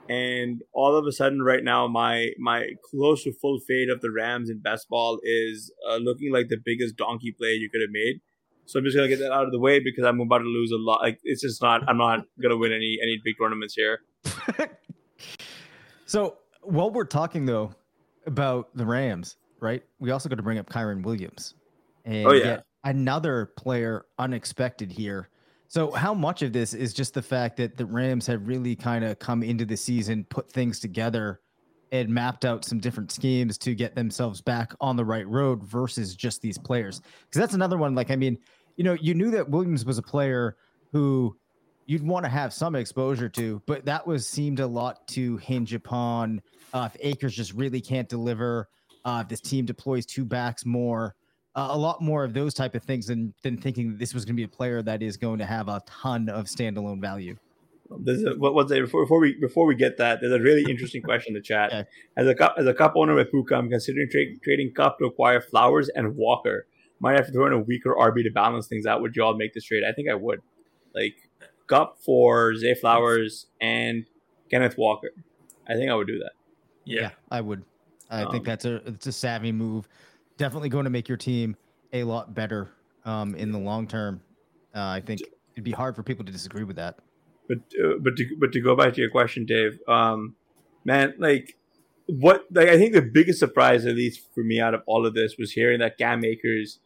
[0.10, 4.12] And all of a sudden, right now, my my close to full fade of the
[4.12, 7.90] Rams in best ball is uh, looking like the biggest donkey play you could have
[7.92, 8.22] made.
[8.66, 10.72] So I'm just gonna get that out of the way because I'm about to lose
[10.72, 11.02] a lot.
[11.02, 11.88] Like it's just not.
[11.88, 14.02] I'm not gonna win any any big tournaments here.
[16.06, 17.72] so while we're talking though
[18.26, 19.84] about the Rams, right?
[20.00, 21.56] We also got to bring up Kyren Williams.
[22.06, 25.30] And oh yeah, another player unexpected here.
[25.68, 29.04] So how much of this is just the fact that the Rams have really kind
[29.04, 31.42] of come into the season, put things together,
[31.92, 36.16] and mapped out some different schemes to get themselves back on the right road versus
[36.16, 37.02] just these players?
[37.26, 37.96] Because that's another one.
[37.96, 38.38] Like, I mean
[38.78, 40.56] you know, you knew that Williams was a player
[40.94, 41.36] who
[41.88, 45.74] you'd want to have some exposure to, but that was seemed a lot to hinge
[45.74, 46.42] upon
[46.74, 48.70] uh, if Akers just really can't deliver,
[49.04, 51.16] uh, if this team deploys two backs more,
[51.58, 54.36] uh, a lot more of those type of things than than thinking this was going
[54.36, 57.36] to be a player that is going to have a ton of standalone value.
[57.90, 60.20] There's a, what was it before, before we before we get that?
[60.22, 61.72] There's a really interesting question in the chat.
[61.72, 61.84] Yeah.
[62.16, 65.06] As a Kupp as a Kupp owner with Puka, I'm considering tra- trading Kupp to
[65.06, 66.68] acquire Flowers and Walker
[67.00, 69.02] might have to throw in a weaker RB to balance things out.
[69.02, 69.84] Would you all make this trade?
[69.88, 70.42] I think I would.
[70.94, 71.16] Like
[71.68, 74.06] Kupp for Zay Flowers and
[74.52, 75.12] Kenneth Walker.
[75.68, 76.32] I think I would do that.
[76.86, 77.64] Yeah, yeah I would.
[78.10, 79.88] I um, think that's a it's a savvy move.
[80.38, 81.56] Definitely going to make your team
[81.94, 82.70] a lot better
[83.06, 84.22] um, in the long term.
[84.76, 85.22] Uh, I think
[85.54, 87.00] it'd be hard for people to disagree with that.
[87.48, 90.36] But uh, but to but to go back to your question, Dave, um,
[90.86, 91.58] man, like
[92.08, 95.14] what like I think the biggest surprise, at least for me, out of all of
[95.14, 96.80] this, was hearing that Cam Akers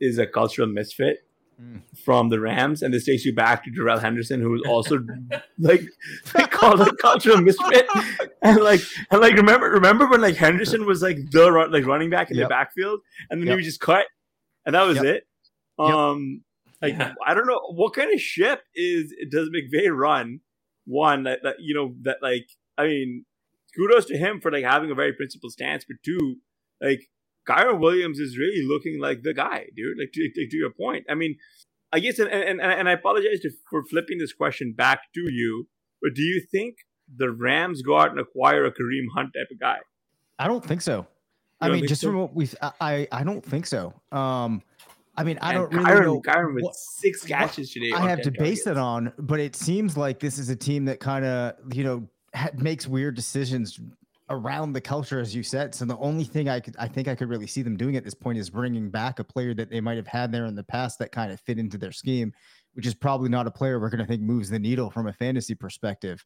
[0.00, 1.27] is a cultural misfit
[1.60, 1.82] mm.
[2.04, 4.98] from the Rams, and this takes you back to Darrell Henderson, who was also
[5.58, 5.82] like
[6.34, 7.86] they called a cultural misfit,
[8.42, 8.80] and like
[9.10, 12.36] and like remember remember when like Henderson was like the run, like running back in
[12.36, 12.46] yep.
[12.46, 13.00] the backfield,
[13.30, 13.54] and then yep.
[13.54, 14.06] he was just cut,
[14.66, 15.04] and that was yep.
[15.04, 15.24] it.
[15.78, 16.42] Um,
[16.82, 17.14] like yeah.
[17.26, 20.40] I don't know what kind of ship is does McVay run.
[20.86, 22.46] One that, that you know that like
[22.78, 23.24] I mean,
[23.76, 26.36] kudos to him for like having a very principled stance, but two,
[26.80, 27.08] like
[27.48, 29.98] Kyren Williams is really looking like the guy, dude.
[29.98, 31.36] Like to, to, to your point, I mean,
[31.92, 35.68] I guess, and and, and I apologize to, for flipping this question back to you,
[36.02, 36.76] but do you think
[37.14, 39.78] the Rams go out and acquire a Kareem Hunt type of guy?
[40.38, 41.06] I don't think so.
[41.60, 42.08] I mean, just so?
[42.08, 43.94] from what we've, I I don't think so.
[44.12, 44.62] Um,
[45.16, 46.20] I mean, I don't really know.
[46.20, 47.90] Kyren with what, six catches today.
[47.92, 51.00] I have to base it on, but it seems like this is a team that
[51.00, 53.80] kind of you know ha- makes weird decisions
[54.30, 55.74] around the culture, as you said.
[55.74, 58.04] So the only thing I could, I think I could really see them doing at
[58.04, 60.64] this point is bringing back a player that they might have had there in the
[60.64, 62.32] past that kind of fit into their scheme,
[62.74, 65.12] which is probably not a player we're going to think moves the needle from a
[65.12, 66.22] fantasy perspective.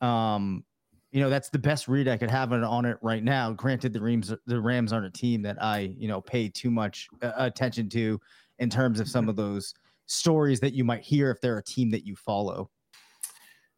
[0.00, 0.64] Um,
[1.12, 3.52] you know, that's the best read I could have on it right now.
[3.52, 7.08] Granted, the Rams, the Rams aren't a team that I, you know, pay too much
[7.22, 8.20] uh, attention to
[8.58, 9.72] in terms of some of those
[10.06, 12.70] stories that you might hear if they're a team that you follow.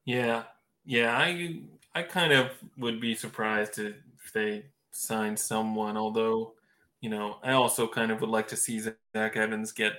[0.05, 0.45] Yeah,
[0.85, 1.61] yeah, I
[1.99, 3.97] I kind of would be surprised if
[4.33, 5.97] they signed someone.
[5.97, 6.53] Although,
[7.01, 9.95] you know, I also kind of would like to see Zach Evans get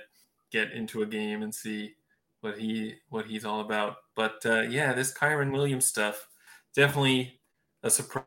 [0.50, 1.94] get into a game and see
[2.40, 3.96] what he what he's all about.
[4.16, 6.26] But uh, yeah, this Kyren Williams stuff
[6.74, 7.38] definitely
[7.82, 8.24] a surprise.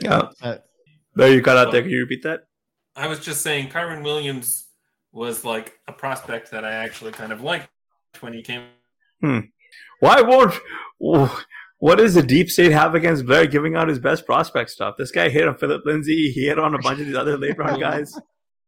[0.00, 0.58] Yeah, uh,
[1.16, 1.82] there you got out there.
[1.82, 2.46] Can you repeat that?
[2.94, 4.68] I was just saying, Kyren Williams
[5.10, 7.68] was like a prospect that I actually kind of liked
[8.20, 8.66] when he came.
[9.20, 9.40] Hmm.
[9.98, 10.54] Why won't
[11.84, 14.94] what does the deep state have against Blair giving out his best prospect stuff?
[14.96, 16.30] This guy hit on Phillip Lindsay.
[16.30, 18.18] He hit on a bunch of these other late round guys.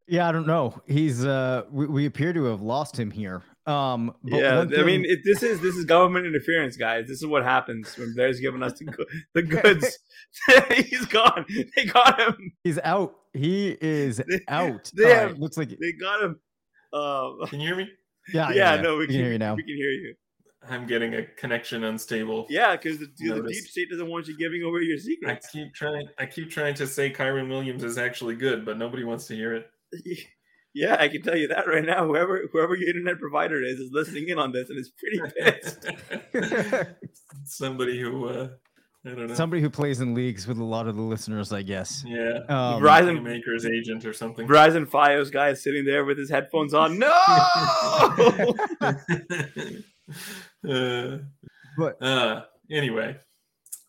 [0.07, 0.79] Yeah, I don't know.
[0.87, 3.43] He's uh we, we appear to have lost him here.
[3.65, 4.79] Um, yeah, thing...
[4.79, 7.09] I mean, it, this is this is government interference, guys.
[7.09, 9.99] This is what happens when Blair's giving us the, the goods.
[10.75, 11.47] He's gone.
[11.75, 12.53] They got him.
[12.65, 13.15] He's out.
[13.33, 14.91] He is they, out.
[14.95, 16.39] They have, right, looks like they got him.
[16.93, 17.89] Uh, can you hear me?
[18.35, 19.55] Yeah, yeah, yeah, no, we, we can, hear you now.
[19.55, 20.15] We can hear you.
[20.69, 22.47] I'm getting a connection unstable.
[22.49, 25.49] Yeah, because the, the, deep state doesn't want you giving away your secrets.
[25.49, 26.09] I keep trying.
[26.19, 29.55] I keep trying to say Kyren Williams is actually good, but nobody wants to hear
[29.55, 29.71] it.
[30.77, 32.05] Yeah, I can tell you that right now.
[32.05, 35.87] Whoever whoever your internet provider is is listening in on this and is pretty pissed.
[37.47, 38.49] Somebody who uh,
[39.07, 39.35] I don't know.
[39.35, 42.05] Somebody who plays in leagues with a lot of the listeners, I guess.
[42.07, 42.41] Yeah.
[42.49, 44.49] Um, Verizon Maker's agent or something.
[44.49, 46.99] Verizon Fios guy is sitting there with his headphones on.
[46.99, 47.15] No.
[50.69, 51.19] uh,
[51.77, 53.17] but uh, anyway,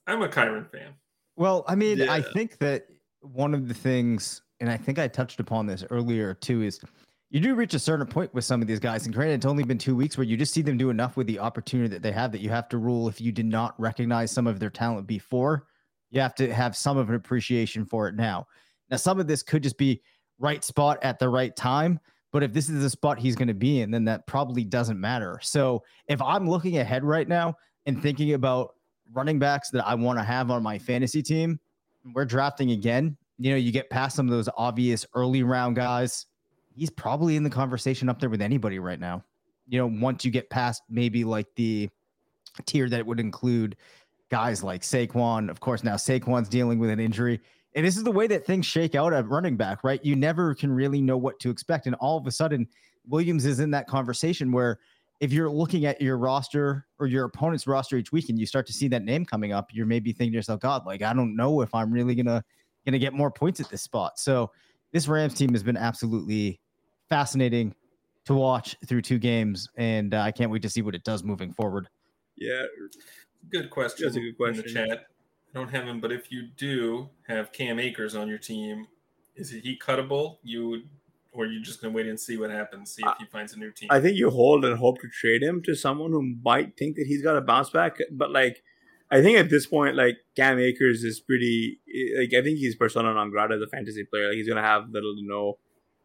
[0.05, 0.93] I'm a Kyren fan.
[1.35, 2.11] Well, I mean, yeah.
[2.11, 2.87] I think that
[3.21, 6.79] one of the things, and I think I touched upon this earlier too, is
[7.29, 9.05] you do reach a certain point with some of these guys.
[9.05, 11.27] And granted, it's only been two weeks where you just see them do enough with
[11.27, 14.31] the opportunity that they have that you have to rule if you did not recognize
[14.31, 15.67] some of their talent before,
[16.09, 18.47] you have to have some of an appreciation for it now.
[18.89, 20.01] Now, some of this could just be
[20.39, 21.99] right spot at the right time.
[22.37, 25.01] But if this is the spot he's going to be in, then that probably doesn't
[25.01, 25.39] matter.
[25.41, 27.55] So if I'm looking ahead right now
[27.87, 28.75] and thinking about
[29.11, 31.59] running backs that I want to have on my fantasy team,
[32.13, 33.17] we're drafting again.
[33.39, 36.27] You know, you get past some of those obvious early round guys
[36.77, 39.23] he's probably in the conversation up there with anybody right now.
[39.67, 41.89] You know, once you get past maybe like the
[42.67, 43.75] tier that would include
[44.29, 45.49] guys like Saquon.
[45.49, 47.41] Of course, now Saquon's dealing with an injury.
[47.77, 50.03] And this is the way that things shake out at running back, right?
[50.03, 51.85] You never can really know what to expect.
[51.85, 52.67] And all of a sudden,
[53.07, 54.79] Williams is in that conversation where
[55.19, 58.65] if you're looking at your roster or your opponent's roster each week and you start
[58.65, 61.35] to see that name coming up, you're maybe thinking to yourself, God, like I don't
[61.35, 62.43] know if I'm really gonna
[62.83, 64.17] gonna get more points at this spot.
[64.17, 64.49] So
[64.91, 66.59] this Rams team has been absolutely
[67.09, 67.75] fascinating
[68.25, 71.23] to watch through two games, and uh, I can't wait to see what it does
[71.23, 71.89] moving forward.
[72.37, 72.63] Yeah,
[73.51, 74.07] good question.
[74.07, 74.67] That's a good question.
[74.67, 75.05] In the chat.
[75.53, 78.87] I don't have him, but if you do have Cam Akers on your team,
[79.35, 80.37] is he cuttable?
[80.43, 80.89] You would,
[81.31, 83.71] or you just gonna wait and see what happens, see if he finds a new
[83.71, 83.89] team.
[83.91, 87.07] I think you hold and hope to trade him to someone who might think that
[87.07, 88.63] he's got a bounce back, but like.
[89.09, 91.79] I think at this point, like Cam Akers is pretty.
[92.19, 94.27] Like I think he's persona non grata as a fantasy player.
[94.27, 95.59] Like he's gonna have little to no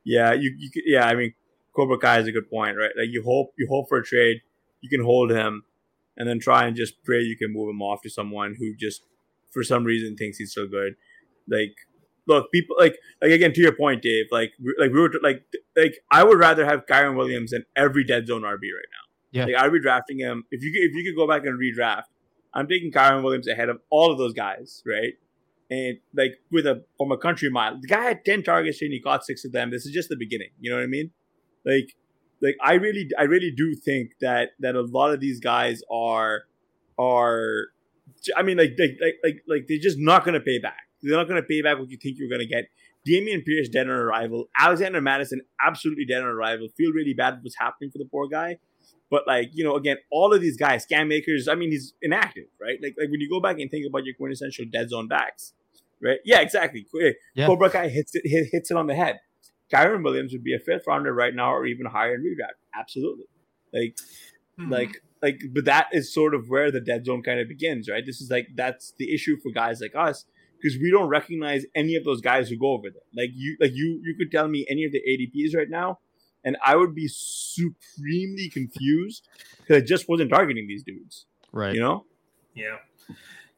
[0.05, 1.35] yeah, you, you yeah, I mean,
[1.75, 2.91] Cobra Kai is a good point, right?
[2.97, 4.43] Like you hope you hope for a trade,
[4.81, 5.65] you can hold him,
[6.17, 9.03] and then try and just pray you can move him off to someone who just
[9.53, 10.95] for some reason thinks he's still good.
[11.49, 11.75] Like,
[12.27, 14.27] look, people like like again to your point, Dave.
[14.31, 15.45] Like like we were like
[15.77, 19.07] like I would rather have Kyren Williams than every dead zone RB right now.
[19.33, 22.05] Yeah, like I'd be drafting him if you if you could go back and redraft.
[22.55, 25.15] I'm taking Kyren Williams ahead of all of those guys, right?
[25.73, 27.79] and like with a from a country mile.
[27.81, 29.71] The guy had ten targets and he caught six of them.
[29.71, 30.51] This is just the beginning.
[30.61, 31.11] You know what I mean?
[31.65, 31.97] Like,
[32.43, 36.43] like I really, I really do think that that a lot of these guys are
[36.99, 37.69] are.
[38.37, 40.79] I mean, like, like, like, like, like they're just not going to pay back.
[41.03, 42.67] They're not going to pay back what you think you're going to get.
[43.07, 44.49] Dameon Pierce dead on arrival.
[44.57, 46.69] Alexander Mattison absolutely dead on arrival.
[46.77, 48.59] Feel really bad what's happening for the poor guy.
[49.11, 52.47] But like, you know, again, all of these guys, Cam Akers, I mean, he's inactive,
[52.61, 52.79] right?
[52.83, 55.53] Like, like when you go back and think about your quintessential dead zone backs,
[56.01, 56.19] right?
[56.25, 56.87] Yeah, exactly.
[57.35, 57.47] Yeah.
[57.47, 59.21] Cobra Kai hits it hit, hits it on the head.
[59.73, 62.57] Kyren Williams would be a fifth rounder right now, or even higher in redraft.
[62.79, 63.25] Absolutely.
[63.73, 63.99] Like,
[64.57, 64.71] hmm.
[64.71, 68.05] like, like, but that is sort of where the dead zone kind of begins, right?
[68.05, 70.25] This is like that's the issue for guys like us
[70.61, 73.03] because we don't recognize any of those guys who go over there.
[73.15, 76.01] Like you, like you, you could tell me any of the ADPs right now,
[76.45, 81.27] and I would be supremely confused because I just wasn't targeting these dudes.
[81.53, 81.75] Right.
[81.75, 82.05] You know.
[82.55, 82.79] Yeah.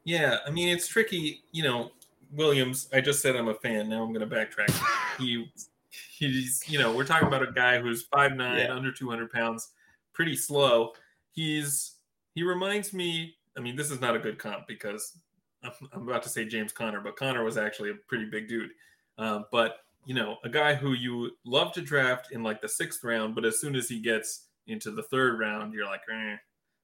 [0.03, 0.37] Yeah.
[0.45, 1.43] I mean, it's tricky.
[1.51, 1.91] You know,
[2.31, 3.89] Williams, I just said I'm a fan.
[3.89, 4.71] Now I'm going to backtrack.
[5.19, 5.51] he,
[5.89, 8.73] he's, you know, we're talking about a guy who's five nine, yeah.
[8.73, 9.71] under 200 pounds,
[10.13, 10.93] pretty slow.
[11.35, 11.95] He's,
[12.33, 13.35] he reminds me.
[13.57, 15.17] I mean, this is not a good comp because
[15.63, 18.71] I'm, I'm about to say James Conner, but Conner was actually a pretty big dude.
[19.17, 23.03] Um, but you know, a guy who you love to draft in like the sixth
[23.03, 26.35] round, but as soon as he gets into the third round, you're like, eh,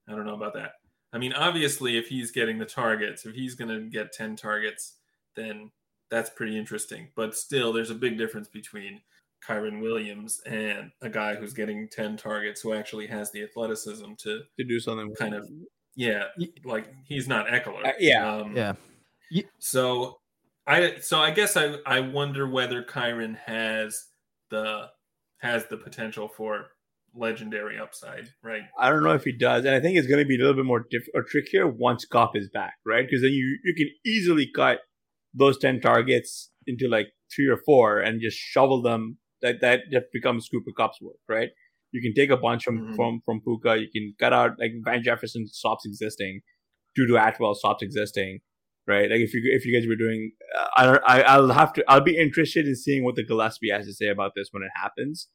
[0.07, 0.73] I don't know about that.
[1.13, 4.95] I mean, obviously, if he's getting the targets, if he's going to get 10 targets,
[5.35, 5.71] then
[6.09, 7.09] that's pretty interesting.
[7.15, 9.01] But still, there's a big difference between
[9.47, 14.41] Kyren Williams and a guy who's getting 10 targets who actually has the athleticism to,
[14.59, 15.49] to do something kind of,
[15.95, 16.25] yeah,
[16.63, 17.85] like he's not Ekeler.
[17.85, 18.35] Uh, yeah.
[18.35, 18.73] Um, yeah.
[19.59, 20.17] So
[20.67, 24.07] I, so I guess I, I wonder whether Kyren has
[24.49, 24.89] the,
[25.39, 26.67] has the potential for
[27.15, 28.63] legendary upside, right?
[28.79, 30.55] I don't know if he does, and I think it's going to be a little
[30.55, 33.05] bit more diff- or trickier once Goff is back, right?
[33.05, 34.79] Because then you you can easily cut
[35.33, 40.05] those 10 targets into like three or four and just shovel them that that just
[40.13, 41.49] becomes Cooper Kupp's work, right?
[41.91, 42.95] You can take a bunch from Mhm.
[42.95, 43.77] from from Puka.
[43.79, 46.41] You can cut out like Van Jefferson stops existing,
[46.95, 48.39] Tutu Atwell stops existing,
[48.87, 49.09] right?
[49.09, 51.83] Like if you if you guys were doing, uh, I don't I I'll have to
[51.89, 54.71] I'll be interested in seeing what the Gillespie has to say about this when it
[54.75, 55.27] happens,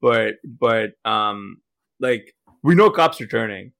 [0.00, 1.62] but but um
[2.00, 3.72] like we know Kupp's returning,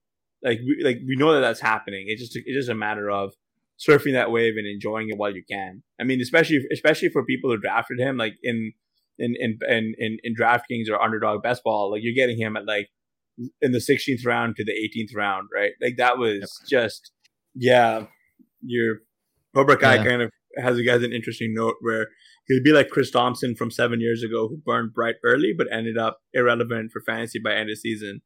[0.43, 2.05] like we like we know that that's happening.
[2.09, 3.35] It's just it's just a matter of
[3.79, 5.83] surfing that wave and enjoying it while you can.
[6.01, 8.73] I mean, especially especially for people who drafted him, like in
[9.23, 12.67] in in in in, in DraftKings or Underdog Best Ball, like you're getting him at
[12.67, 12.89] like
[13.63, 15.73] in the 16th round to the 18th round, right?
[15.81, 17.13] Like that was just
[17.55, 18.07] yeah.
[18.65, 18.99] Your
[19.55, 20.05] Cobra Kai Yeah.
[20.05, 22.09] kind of has a has an interesting note where
[22.47, 25.97] he'd be like Chris Thompson from seven years ago who burned bright early but ended
[25.99, 28.21] up irrelevant for fantasy by end of season.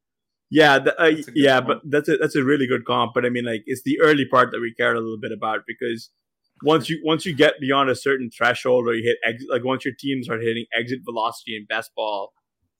[0.49, 1.67] Yeah, th- uh, That's a good yeah, comp.
[1.67, 3.13] but that's a that's a really good comp.
[3.13, 5.61] But I mean, like, it's the early part that we cared a little bit about
[5.67, 6.09] because
[6.63, 9.85] once you once you get beyond a certain threshold or you hit ex- like once
[9.85, 12.33] your teams are hitting exit velocity in best ball,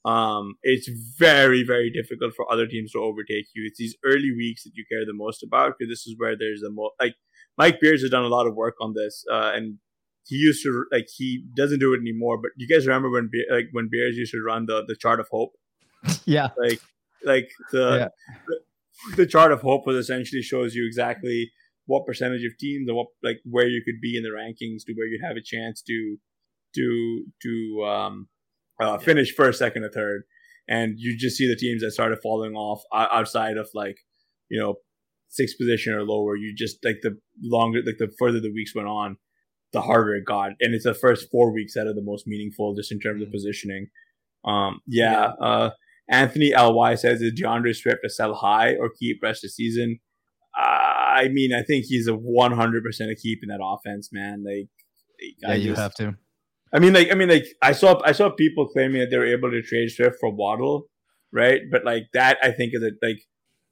[0.06, 3.66] um, it's very very difficult for other teams to overtake you.
[3.68, 6.62] It's these early weeks that you care the most about because this is where there's
[6.62, 7.16] the most like
[7.58, 9.78] Mike Beers has done a lot of work on this, uh, and
[10.26, 12.38] he used to like he doesn't do it anymore.
[12.42, 15.20] But you guys remember when Be- like when Beers used to run the the chart
[15.20, 15.54] of hope
[16.26, 16.50] Yeah.
[16.58, 16.82] like
[17.24, 18.12] like the,
[18.48, 18.60] the
[19.16, 21.52] the chart of hope was essentially shows you exactly
[21.88, 24.94] what percentage of teams and what like where you could be in the rankings to
[24.94, 26.18] where you'd have a chance to
[26.76, 28.28] to to um
[28.80, 30.24] uh, finish first, second, or third,
[30.68, 33.98] and you just see the teams that started falling off outside of like
[34.50, 34.76] you know
[35.30, 36.36] sixth position or lower.
[36.36, 39.18] You just like the longer like the further the weeks went on,
[39.74, 42.76] the harder it got, and it's the first four weeks that are the most meaningful
[42.76, 43.88] just in terms of positioning.
[44.46, 45.72] Um, yeah, uh,
[46.10, 50.00] Anthony Ly says is D'Andre Swift to sell high or keep rest of season.
[50.58, 50.62] Uh,
[51.24, 54.44] I mean, I think he's a 100 percent a keep in that offense, man.
[54.46, 54.70] Like,
[55.42, 56.16] Yeah, I you just- have to.
[56.74, 59.26] I mean, like, I mean, like, I saw, I saw people claiming that they were
[59.26, 60.90] able to trade Swift for Waddle,
[61.32, 61.62] right?
[61.72, 63.20] But like that, I think is a, like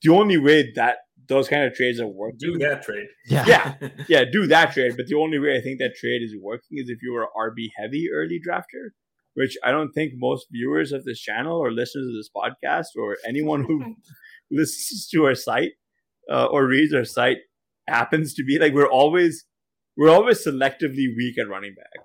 [0.01, 2.38] the only way that those kind of trades are working.
[2.39, 3.07] Do that trade.
[3.27, 3.45] Yeah.
[3.47, 3.73] Yeah,
[4.07, 4.93] yeah, do that trade.
[4.95, 7.29] But the only way I think that trade is working is if you were an
[7.38, 8.91] RB heavy early drafter,
[9.33, 13.17] which I don't think most viewers of this channel or listeners of this podcast or
[13.27, 13.95] anyone who
[14.51, 15.71] listens to our site
[16.32, 17.38] uh, or reads our site
[17.88, 19.45] happens to be like we're always
[19.97, 22.03] we're always selectively weak at running back.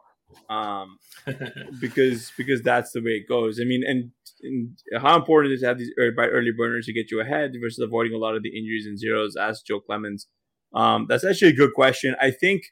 [0.48, 0.98] Um,
[1.80, 3.60] because because that's the way it goes.
[3.60, 4.10] I mean, and,
[4.42, 7.52] and how important it is to have these early, early burners to get you ahead
[7.60, 9.36] versus avoiding a lot of the injuries and zeros?
[9.36, 10.26] Asked Joe Clemens.
[10.72, 12.14] Um, that's actually a good question.
[12.20, 12.62] I think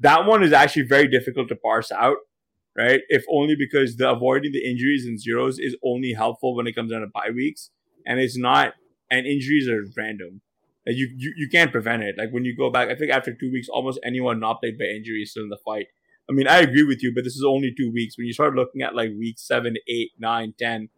[0.00, 2.18] that one is actually very difficult to parse out,
[2.76, 3.00] right?
[3.08, 6.92] If only because the avoiding the injuries and zeros is only helpful when it comes
[6.92, 7.70] down to bye weeks,
[8.06, 8.74] and it's not.
[9.10, 10.42] And injuries are random.
[10.88, 12.16] Like you, you you can't prevent it.
[12.18, 14.86] Like when you go back, I think after two weeks, almost anyone not played by
[14.86, 15.86] injury is still in the fight.
[16.30, 18.16] I mean, I agree with you, but this is only two weeks.
[18.18, 20.88] When you start looking at like week seven, eight, nine, ten,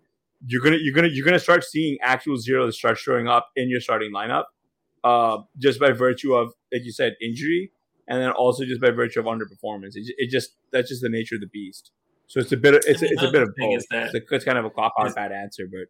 [0.47, 3.81] you're gonna you're gonna you're gonna start seeing actual zeros start showing up in your
[3.81, 4.45] starting lineup,
[5.05, 7.73] uh, just by virtue of like you said, injury,
[8.09, 9.93] and then also just by virtue of underperformance.
[9.97, 11.91] It, it just that's just the nature of the beast.
[12.29, 13.83] So it's a bit of it's, I mean, it's a bit of both.
[13.91, 15.89] that- It's, a, it's kind of a cop out bad answer, but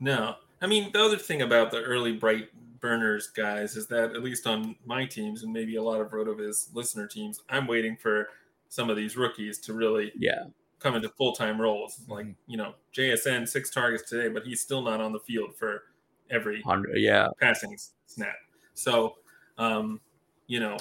[0.00, 2.50] No, I mean the other thing about the early bright
[2.80, 6.74] burners guys is that at least on my teams and maybe a lot of RotoViz
[6.74, 8.28] listener teams, I'm waiting for
[8.68, 10.44] some of these rookies to really yeah,
[10.78, 11.96] come into full time roles.
[11.96, 12.12] Mm-hmm.
[12.12, 15.84] Like you know, JSN six targets today, but he's still not on the field for
[16.30, 17.76] every hundred, yeah, passing
[18.06, 18.36] snap.
[18.74, 19.16] So,
[19.58, 20.00] um,
[20.46, 20.76] you know,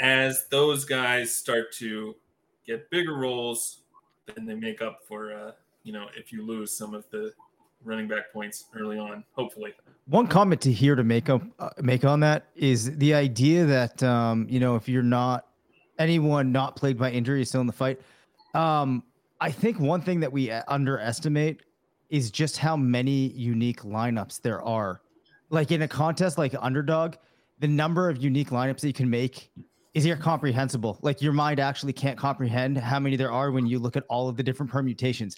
[0.00, 2.16] as those guys start to
[2.66, 3.82] get bigger roles,
[4.26, 7.32] then they make up for, uh, you know, if you lose some of the
[7.84, 9.72] running back points early on, hopefully.
[10.06, 14.02] One comment to here to make up uh, make on that is the idea that
[14.02, 15.46] um, you know if you're not
[15.98, 18.00] anyone not plagued by injury is still in the fight.
[18.54, 19.02] Um,
[19.40, 21.62] I think one thing that we uh, underestimate
[22.08, 25.00] is just how many unique lineups there are.
[25.50, 27.16] Like in a contest like Underdog,
[27.58, 29.50] the number of unique lineups that you can make
[29.94, 30.98] is incomprehensible.
[31.02, 34.28] Like your mind actually can't comprehend how many there are when you look at all
[34.28, 35.36] of the different permutations.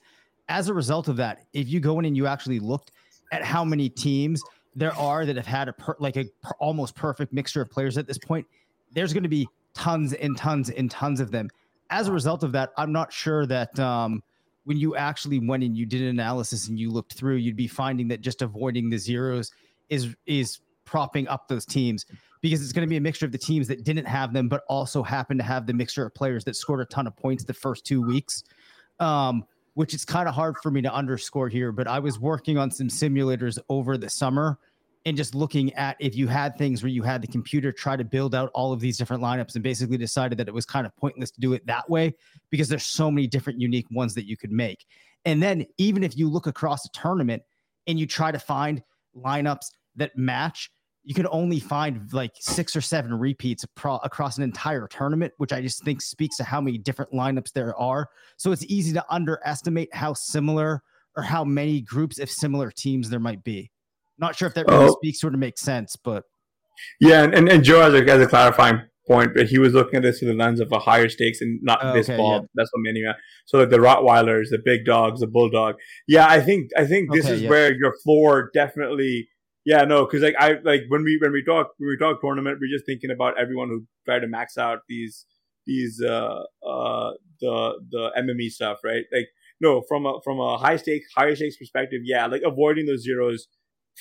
[0.51, 2.91] As a result of that, if you go in and you actually looked
[3.33, 4.43] at how many teams
[4.75, 7.97] there are that have had a per, like a per, almost perfect mixture of players
[7.97, 8.45] at this point,
[8.93, 11.49] there's going to be tons and tons and tons of them.
[11.91, 14.25] As a result of that, I'm not sure that um,
[14.65, 17.69] when you actually went and you did an analysis and you looked through, you'd be
[17.69, 19.53] finding that just avoiding the zeros
[19.89, 22.07] is is propping up those teams
[22.41, 24.63] because it's going to be a mixture of the teams that didn't have them, but
[24.69, 27.55] also happen to have the mixture of players that scored a ton of points the
[27.55, 28.43] first two weeks.
[28.99, 29.45] Um,
[29.75, 32.71] which is kind of hard for me to underscore here, but I was working on
[32.71, 34.59] some simulators over the summer
[35.07, 38.05] and just looking at if you had things where you had the computer try to
[38.05, 40.95] build out all of these different lineups and basically decided that it was kind of
[40.97, 42.15] pointless to do it that way
[42.51, 44.85] because there's so many different unique ones that you could make.
[45.25, 47.43] And then even if you look across a tournament
[47.87, 48.83] and you try to find
[49.17, 50.71] lineups that match,
[51.03, 55.53] you can only find like six or seven repeats pro- across an entire tournament, which
[55.53, 58.09] I just think speaks to how many different lineups there are.
[58.37, 60.83] So it's easy to underestimate how similar
[61.17, 63.71] or how many groups of similar teams there might be.
[64.19, 64.97] Not sure if that really oh.
[65.01, 66.25] speaks sort of makes sense, but
[67.01, 70.03] yeah, and, and, and Joe has a, a clarifying point, but he was looking at
[70.03, 72.41] this through the lens of a higher stakes and not oh, this okay, ball.
[72.41, 72.47] Yeah.
[72.55, 73.03] That's what many.
[73.47, 75.77] So like the Rottweilers, the big dogs, the bulldog.
[76.07, 77.51] Yeah, I think I think this okay, is yeah.
[77.51, 79.29] where your floor definitely
[79.71, 82.59] yeah, no, because like I like when we when we talk when we talk tournament,
[82.61, 85.27] we're just thinking about everyone who tried to max out these
[85.65, 87.11] these uh uh
[87.41, 89.05] the the MME stuff, right?
[89.13, 89.29] Like
[89.61, 93.47] no, from a from a high stake higher stakes perspective, yeah, like avoiding those zeros,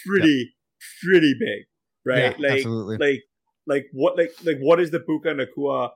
[0.07, 0.55] pretty
[1.03, 1.65] pretty big,
[2.03, 2.35] right?
[2.39, 2.97] Yeah, like absolutely.
[2.97, 3.21] like
[3.67, 5.89] like what like like what is the Puka Nacua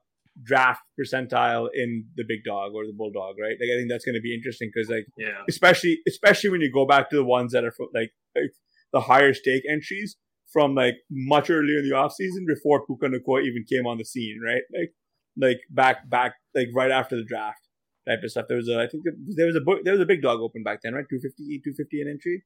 [0.44, 3.58] draft percentile in the big dog or the bulldog, right?
[3.60, 6.72] Like I think that's going to be interesting because like yeah, especially especially when you
[6.72, 8.54] go back to the ones that are like, like
[8.94, 10.16] the higher stake entries
[10.54, 14.06] from like much earlier in the off season before Puka Nacua even came on the
[14.06, 14.62] scene, right?
[14.74, 14.94] Like
[15.36, 17.68] like back back like right after the draft
[18.08, 18.46] type of stuff.
[18.48, 19.04] There was a I think
[19.36, 21.06] there was a book there was a big dog open back then, right?
[21.10, 22.44] 250 250 an entry.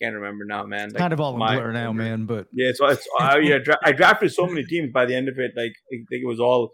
[0.00, 0.90] Can't remember now, man.
[0.90, 2.26] Like, kind of all in blur now, man.
[2.26, 3.58] But yeah, so it's uh, yeah.
[3.58, 5.52] Dra- I drafted so many teams by the end of it.
[5.56, 6.70] Like I think it was all.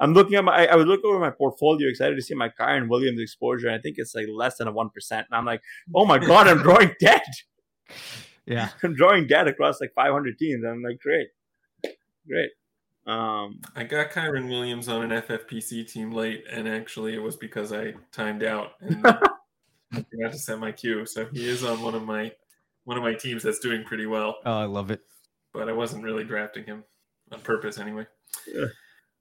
[0.00, 0.64] I'm looking at my.
[0.64, 3.66] I, I was looking over my portfolio, excited to see my Kyren Williams exposure.
[3.68, 5.60] And I think it's like less than a one percent, and I'm like,
[5.94, 7.20] oh my god, I'm drawing dead.
[8.46, 8.70] Yeah.
[8.82, 10.64] I'm drawing debt across like 500 teams.
[10.64, 11.28] I'm like, great.
[12.26, 12.50] Great.
[13.04, 17.72] Um, I got Kyren Williams on an FFPC team late, and actually it was because
[17.72, 19.04] I timed out and
[19.92, 21.04] I forgot to set my queue.
[21.04, 22.32] So he is on one of my
[22.84, 24.36] one of my teams that's doing pretty well.
[24.44, 25.00] Oh, I love it.
[25.52, 26.84] But I wasn't really drafting him
[27.32, 28.06] on purpose anyway.
[28.46, 28.66] Yeah.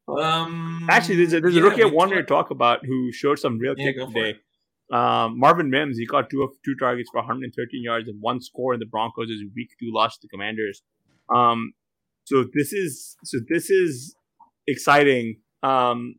[0.07, 3.39] Um, Actually, there's a, there's yeah, a rookie I wanted to talk about who showed
[3.39, 4.39] some real yeah, kick today.
[4.91, 8.73] Um, Marvin Mims, he got two of two targets for 113 yards and one score
[8.73, 10.83] in the Broncos' week two loss to the Commanders.
[11.33, 11.73] Um,
[12.25, 14.15] so this is so this is
[14.67, 16.15] exciting um,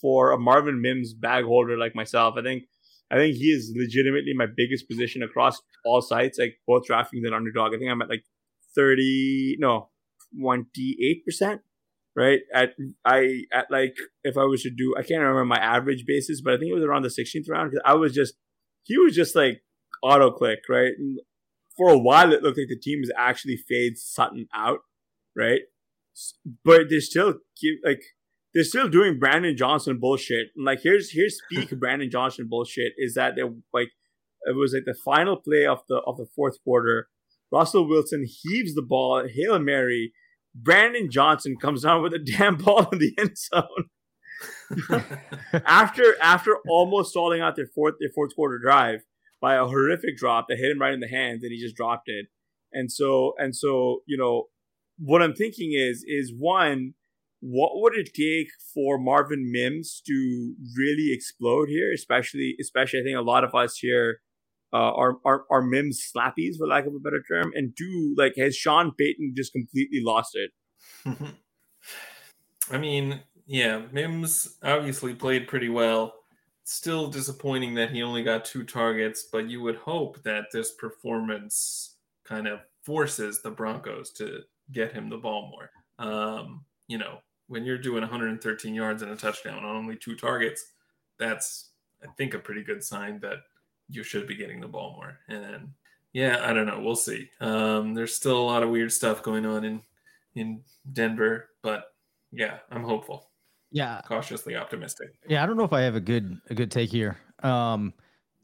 [0.00, 2.34] for a Marvin Mims bag holder like myself.
[2.38, 2.64] I think
[3.10, 7.34] I think he is legitimately my biggest position across all sites, like both DraftKings and
[7.34, 7.74] Underdog.
[7.74, 8.24] I think I'm at like
[8.74, 9.90] 30, no,
[10.40, 11.60] 28 percent
[12.16, 12.40] right?
[12.52, 12.70] At
[13.04, 16.54] I at like if I was to do, I can't remember my average basis, but
[16.54, 18.34] I think it was around the 16th round because I was just
[18.84, 19.62] he was just like
[20.02, 20.92] auto click, right?
[20.96, 21.18] And
[21.76, 24.80] for a while, it looked like the team was actually fade Sutton out,
[25.36, 25.62] right?
[26.64, 28.02] But they're still give like
[28.54, 30.48] they're still doing Brandon Johnson bullshit.
[30.56, 33.88] And like here's here's peak Brandon Johnson bullshit is that they're like
[34.46, 37.08] it was like the final play of the of the fourth quarter.
[37.52, 40.12] Russell Wilson heaves the ball, hail mary
[40.54, 43.90] Brandon Johnson comes down with a damn ball in the end zone.
[45.66, 49.00] after after almost stalling out their fourth their fourth quarter drive
[49.40, 52.08] by a horrific drop that hit him right in the hands and he just dropped
[52.08, 52.26] it.
[52.72, 54.44] And so and so, you know,
[54.98, 56.94] what I'm thinking is is one,
[57.40, 61.92] what would it take for Marvin Mims to really explode here?
[61.92, 64.20] Especially especially I think a lot of us here
[64.74, 64.92] uh,
[65.24, 68.92] are, are Mims slappies for lack of a better term, and two, like has Sean
[68.98, 70.50] Payton just completely lost it?
[72.70, 76.14] I mean, yeah, Mims obviously played pretty well.
[76.64, 81.96] Still disappointing that he only got two targets, but you would hope that this performance
[82.24, 84.40] kind of forces the Broncos to
[84.72, 85.70] get him the ball more.
[85.98, 90.64] Um, you know, when you're doing 113 yards and a touchdown on only two targets,
[91.18, 91.70] that's
[92.02, 93.38] I think a pretty good sign that
[93.88, 95.18] you should be getting the ball more.
[95.28, 95.72] And
[96.12, 96.80] yeah, I don't know.
[96.80, 97.28] We'll see.
[97.40, 99.82] Um, there's still a lot of weird stuff going on in
[100.34, 100.62] in
[100.92, 101.92] Denver, but
[102.32, 103.30] yeah, I'm hopeful.
[103.70, 105.14] Yeah, cautiously optimistic.
[105.28, 107.18] Yeah, I don't know if I have a good a good take here.
[107.42, 107.92] Um,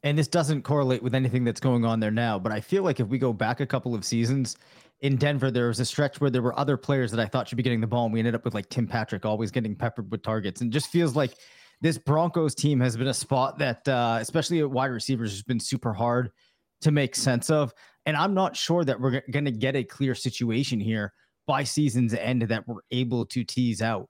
[0.03, 3.01] and this doesn't correlate with anything that's going on there now, but I feel like
[3.01, 4.57] if we go back a couple of seasons
[5.01, 7.57] in Denver, there was a stretch where there were other players that I thought should
[7.57, 10.11] be getting the ball, and we ended up with like Tim Patrick always getting peppered
[10.11, 11.35] with targets, and just feels like
[11.81, 15.61] this Broncos team has been a spot that, uh, especially at wide receivers, has been
[15.61, 16.31] super hard
[16.83, 17.73] to make sense of.
[18.07, 21.13] And I'm not sure that we're going to get a clear situation here
[21.47, 24.09] by season's end that we're able to tease out.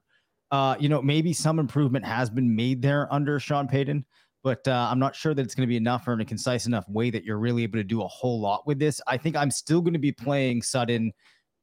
[0.51, 4.05] Uh, you know, maybe some improvement has been made there under Sean Payton,
[4.43, 6.65] but uh, I'm not sure that it's going to be enough or in a concise
[6.65, 8.99] enough way that you're really able to do a whole lot with this.
[9.07, 11.13] I think I'm still going to be playing Sutton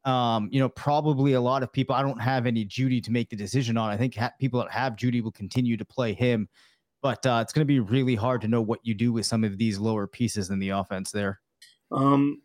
[0.08, 1.94] um, you know, probably a lot of people.
[1.94, 3.90] I don't have any Jeudy to make the decision on.
[3.90, 6.48] I think ha- people that have Jeudy will continue to play him,
[7.02, 9.44] but uh, it's going to be really hard to know what you do with some
[9.44, 11.40] of these lower pieces in the offense there.
[11.92, 12.40] Um,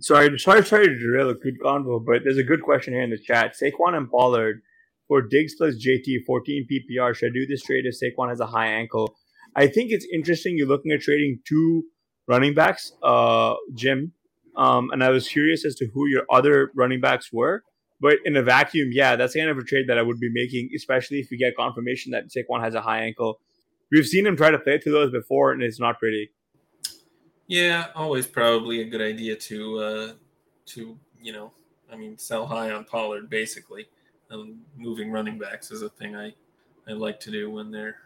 [0.00, 3.10] sorry, sorry, sorry to derail a good convo, but there's a good question here in
[3.10, 3.54] the chat.
[3.60, 4.62] Saquon and Pollard
[5.08, 7.16] for Diggs plus JT 14 PPR.
[7.16, 9.16] Should I do this trade if Saquon has a high ankle?
[9.56, 10.56] I think it's interesting.
[10.56, 11.82] You're looking at trading two
[12.28, 14.12] running backs, uh, Jim,
[14.58, 17.62] Um, and I was curious as to who your other running backs were.
[18.00, 20.30] But in a vacuum, yeah, that's the kind of a trade that I would be
[20.30, 23.40] making, especially if we get confirmation that Saquon has a high ankle.
[23.90, 26.30] We've seen him try to play through those before, and it's not pretty.
[27.46, 30.12] Yeah, always probably a good idea to uh,
[30.66, 31.52] to you know,
[31.90, 33.88] I mean, sell high on Pollard basically.
[34.30, 36.34] Um, moving running backs is a thing I
[36.86, 37.96] I like to do when they're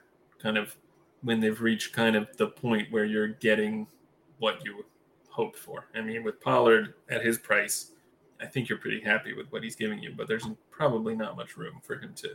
[0.41, 0.77] kind of
[1.23, 3.89] when they've reached kind of the point where you're getting
[4.39, 4.85] what you
[5.33, 5.87] hoped for.
[5.95, 7.93] I mean, with Pollard at his price,
[8.41, 11.57] I think you're pretty happy with what he's giving you, but there's probably not much
[11.57, 12.29] room for him to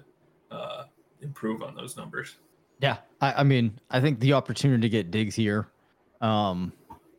[0.51, 0.83] uh,
[1.21, 2.37] improve on those numbers.
[2.79, 5.67] Yeah, I, I, mean, I think the opportunity to get digs here
[6.21, 6.73] um,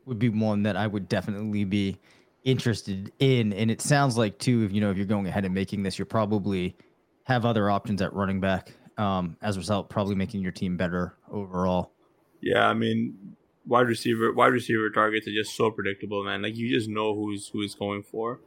[0.05, 1.99] would be one that I would definitely be
[2.45, 3.53] interested in.
[3.53, 5.99] And it sounds like too, if you know, if you're going ahead and making this,
[5.99, 6.77] you're probably
[7.25, 8.73] have other options at running back.
[8.97, 11.93] Um, as a result, probably making your team better overall.
[12.41, 13.37] Yeah, I mean,
[13.69, 16.43] wide receiver wide receiver targets are just so predictable, man.
[16.43, 18.41] Like you just know who's who's going for.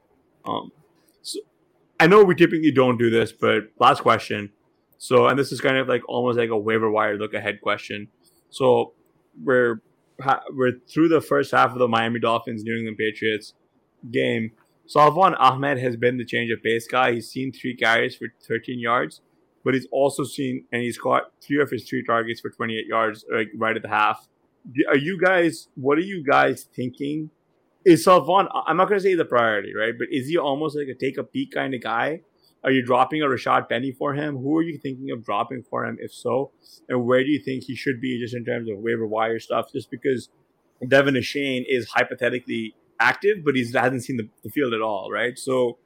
[0.46, 0.72] Um,
[1.22, 1.40] so
[2.00, 4.52] I know we typically don't do this, but last question.
[4.98, 8.08] So, and this is kind of like almost like a waiver wire look ahead question.
[8.50, 8.94] So
[9.42, 9.82] we're
[10.52, 13.54] we're through the first half of the Miami Dolphins New England Patriots
[14.12, 14.52] game.
[14.88, 17.14] Salvon Ahmed has been the change of pace guy.
[17.14, 19.22] He's seen three carries for 13 yards,
[19.64, 23.24] but he's also seen and he's caught three of his three targets for 28 yards,
[23.32, 24.28] like right at the half
[24.90, 25.68] are you guys?
[25.76, 27.30] What are you guys thinking?
[27.86, 28.48] Is Salvon?
[28.68, 29.94] I'm not to say the priority, right?
[29.98, 32.22] But is he almost like a take a peek kind of guy?
[32.64, 34.38] Are you dropping a Rashaad Penny for him?
[34.38, 36.52] Who are you thinking of dropping for him, if so?
[36.88, 39.72] And where do you think he should be just in terms of waiver wire stuff?
[39.74, 40.30] Just because
[40.84, 45.40] De'Von Achane is hypothetically active, but he hasn't seen the, the, field at all, right?
[45.40, 45.80] So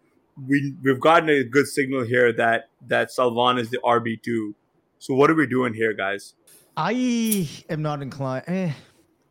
[0.47, 4.53] we we've gotten a good signal here that that Salvon is the RB two.
[4.99, 6.35] So what are we doing here, guys?
[6.77, 8.43] I am not inclined.
[8.47, 8.71] Eh.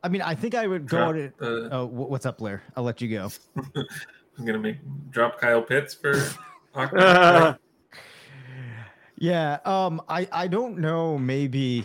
[0.02, 1.12] I mean, I think I would go.
[1.12, 2.62] Drop, uh, oh, what's up, Blair?
[2.76, 3.30] I'll let you go.
[3.56, 4.76] I'm gonna make
[5.10, 6.20] drop Kyle Pitts for.
[9.18, 9.58] yeah.
[9.64, 10.02] Um.
[10.08, 11.18] I I don't know.
[11.18, 11.84] Maybe.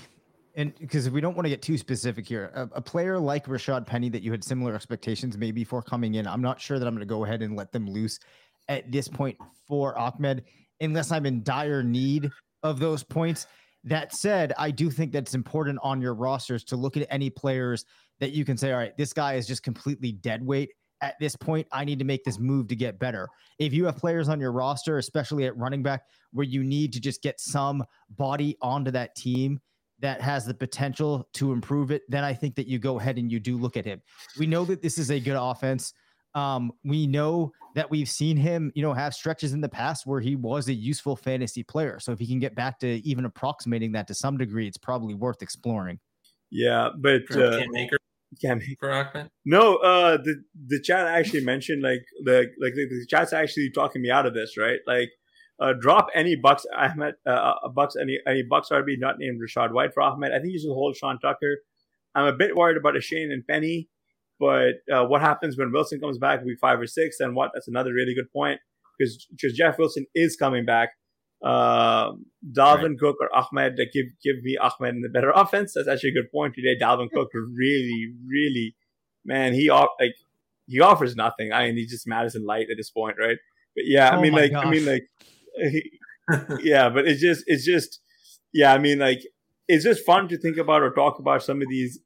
[0.56, 3.86] And because we don't want to get too specific here, a, a, player like Rashaad
[3.86, 6.96] Penny that you had similar expectations maybe for coming in, I'm not sure that I'm
[6.96, 8.20] going to go ahead and let them loose
[8.68, 9.38] at this point
[9.68, 10.44] for Ahmed,
[10.82, 12.30] unless I'm in dire need
[12.64, 13.48] of those points.
[13.84, 17.30] That said, I do think that it's important on your rosters to look at any
[17.30, 17.86] players
[18.20, 20.72] that you can say, all right, this guy is just completely dead weight.
[21.02, 23.30] At this point, I need to make this move to get better.
[23.58, 26.04] If you have players on your roster, especially at running back,
[26.34, 29.62] where you need to just get some body onto that team
[30.00, 33.32] that has the potential to improve it, then I think that you go ahead and
[33.32, 34.02] you do look at him.
[34.38, 35.94] We know that this is a good offense.
[36.36, 40.22] Um, we know that we've seen him, you know, have stretches in the past where
[40.22, 42.00] he was a useful fantasy player.
[42.00, 45.16] So if he can get back to even approximating that to some degree, it's probably
[45.16, 46.00] worth exploring.
[46.52, 47.98] Yeah, but uh, Maker.
[48.42, 49.30] Cam for Ahmed?
[49.46, 54.02] No, uh, the the chat actually mentioned like the like the, the chat's actually talking
[54.02, 54.80] me out of this, right?
[54.86, 55.10] Like,
[55.60, 59.72] uh, drop any Bucks Ahmed, uh, uh Bucks any any Bucks RB not named Rachaad
[59.72, 60.32] White for Ahmed.
[60.32, 61.58] I think you should hold Sean Tucker.
[62.16, 63.90] I'm a bit worried about Achane and Penny.
[64.40, 67.20] But uh, what happens when Wilson comes back week five or six?
[67.20, 67.52] And what?
[67.54, 68.60] That's another really good point
[68.98, 70.90] because because Jeff Wilson is coming back.
[71.44, 72.12] Uh,
[72.52, 73.00] Dalvin right.
[73.00, 75.74] Cook or Ahmed, give give me Ahmed in the better offense.
[75.76, 76.78] That's actually a good point today.
[76.82, 78.76] Dalvin Cook really, really,
[79.26, 80.16] man, he like
[80.70, 81.52] he offers nothing.
[81.52, 83.38] I mean, he's just Mattison light at this point, right?
[83.76, 84.66] But yeah, oh I mean, like, gosh.
[84.66, 85.10] I mean, like,
[86.62, 88.00] yeah, but it's just, it's just,
[88.54, 89.22] yeah, I mean, like,
[89.68, 92.00] it's just fun to think about or talk about some of these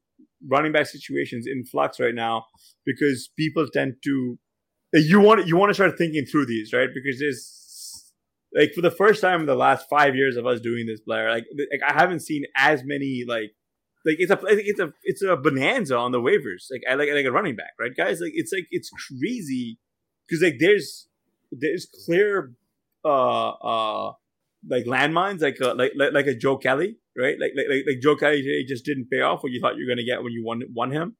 [0.48, 2.44] running back situations in flux right now
[2.84, 4.38] because people tend to
[4.92, 6.88] you want you want to start thinking through these right?
[6.94, 8.12] Because there's
[8.54, 11.30] like for the first time in the last five years of us doing this Blair
[11.30, 13.50] like, like I haven't seen as many like
[14.04, 17.26] like it's a it's a it's a bonanza on the waivers like I like like
[17.26, 18.20] a running back right guys?
[18.20, 19.78] Like it's like it's crazy
[20.28, 21.08] because like there's
[21.50, 22.52] there's clear
[23.04, 24.12] uh uh
[24.68, 27.36] like landmines like a, like, like like a Joe Kelly right?
[27.40, 29.94] Like like like like Joe Kelly just didn't pay off what you thought you were
[29.94, 31.16] going to get when you won won him.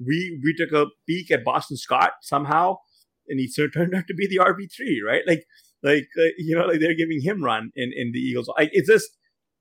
[0.00, 2.76] We we took a peek at Boston Scott somehow,
[3.28, 5.22] and he turned out to be the RB three, right?
[5.26, 5.44] Like
[5.82, 8.50] like uh, you know like they're giving him run in in the Eagles.
[8.58, 9.10] It's just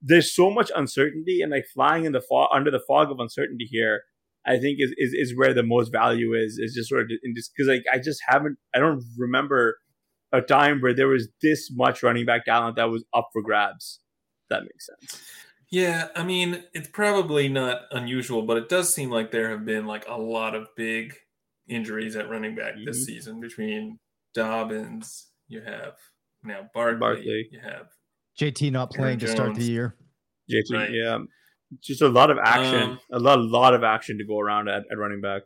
[0.01, 3.67] there's so much uncertainty and like flying in the fog under the fog of uncertainty
[3.69, 4.03] here.
[4.45, 7.33] I think is, is is where the most value is is just sort of in
[7.35, 9.77] just because like I just haven't I don't remember
[10.31, 13.99] a time where there was this much running back talent that was up for grabs.
[14.49, 15.21] that makes sense.
[15.69, 19.85] Yeah, I mean, it's probably not unusual, but it does seem like there have been
[19.85, 21.13] like a lot of big
[21.67, 22.85] injuries at running back mm-hmm.
[22.85, 23.99] this season between
[24.33, 25.95] Dobbins, you have
[26.43, 27.49] now Barkley, Barkley.
[27.51, 27.87] you have
[28.39, 29.95] JT not playing to start the year.
[30.49, 30.91] JT, right.
[30.91, 31.17] yeah.
[31.81, 34.83] Just a lot of action, um, a lot, lot of action to go around at,
[34.91, 35.41] at running back.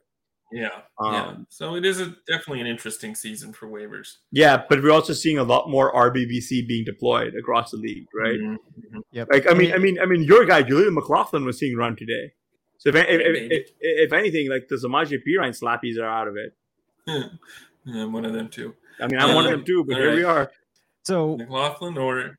[0.52, 1.36] Yeah, um, yeah.
[1.50, 4.18] So it is a, definitely an interesting season for waivers.
[4.32, 8.40] Yeah, but we're also seeing a lot more RBBC being deployed across the league, right?
[8.40, 9.00] Mm-hmm.
[9.12, 9.28] Yep.
[9.32, 12.34] Like I mean, I mean, I mean, your guy Jaleel McLaughlin was seeing run today.
[12.78, 16.36] So if if, if, if, if anything, like the Samaje Perine slappies are out of
[16.36, 16.54] it.
[17.86, 18.76] yeah, I'm one of them too.
[19.00, 20.16] I mean, I'm one of them too, but here right.
[20.16, 20.52] we are.
[21.04, 22.38] So McLaughlin, or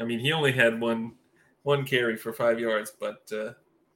[0.00, 1.12] I mean, he only had one
[1.62, 3.52] one carry for five yards, but uh,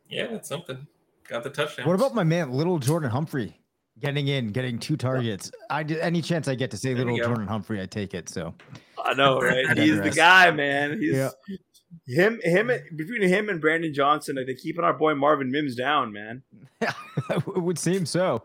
[0.09, 0.87] yeah, it's something.
[1.29, 1.87] Got the touchdown.
[1.87, 3.59] What about my man, little Jordan Humphrey,
[3.99, 5.51] getting in, getting two targets?
[5.71, 8.29] I did any chance I get to say there little Jordan Humphrey, I take it.
[8.29, 8.55] So
[9.05, 9.77] I know, right?
[9.77, 11.01] He's the guy, man.
[11.01, 11.31] He's yeah.
[12.07, 16.13] him, him between him and Brandon Johnson, like, they're keeping our boy Marvin Mims down,
[16.13, 16.43] man.
[16.81, 18.45] it would seem so.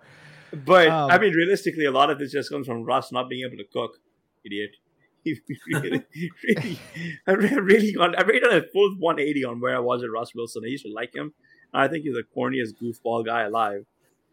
[0.54, 3.46] But um, I mean, realistically, a lot of this just comes from Russ not being
[3.46, 3.98] able to cook,
[4.46, 4.72] idiot.
[5.24, 5.40] He
[5.72, 6.80] really, really,
[7.28, 10.64] I really got, I rated a full 180 on where I was at Russ Wilson.
[10.66, 11.36] I used to like him.
[11.74, 13.86] I think he's the corniest goofball guy alive.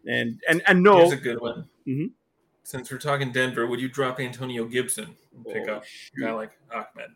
[0.07, 1.69] And and and no, here's a good one.
[1.87, 2.07] Mm-hmm.
[2.65, 5.85] Since we're talking Denver, would you drop Antonio Gibson and pick oh, up
[6.17, 7.11] a guy like Ahmed?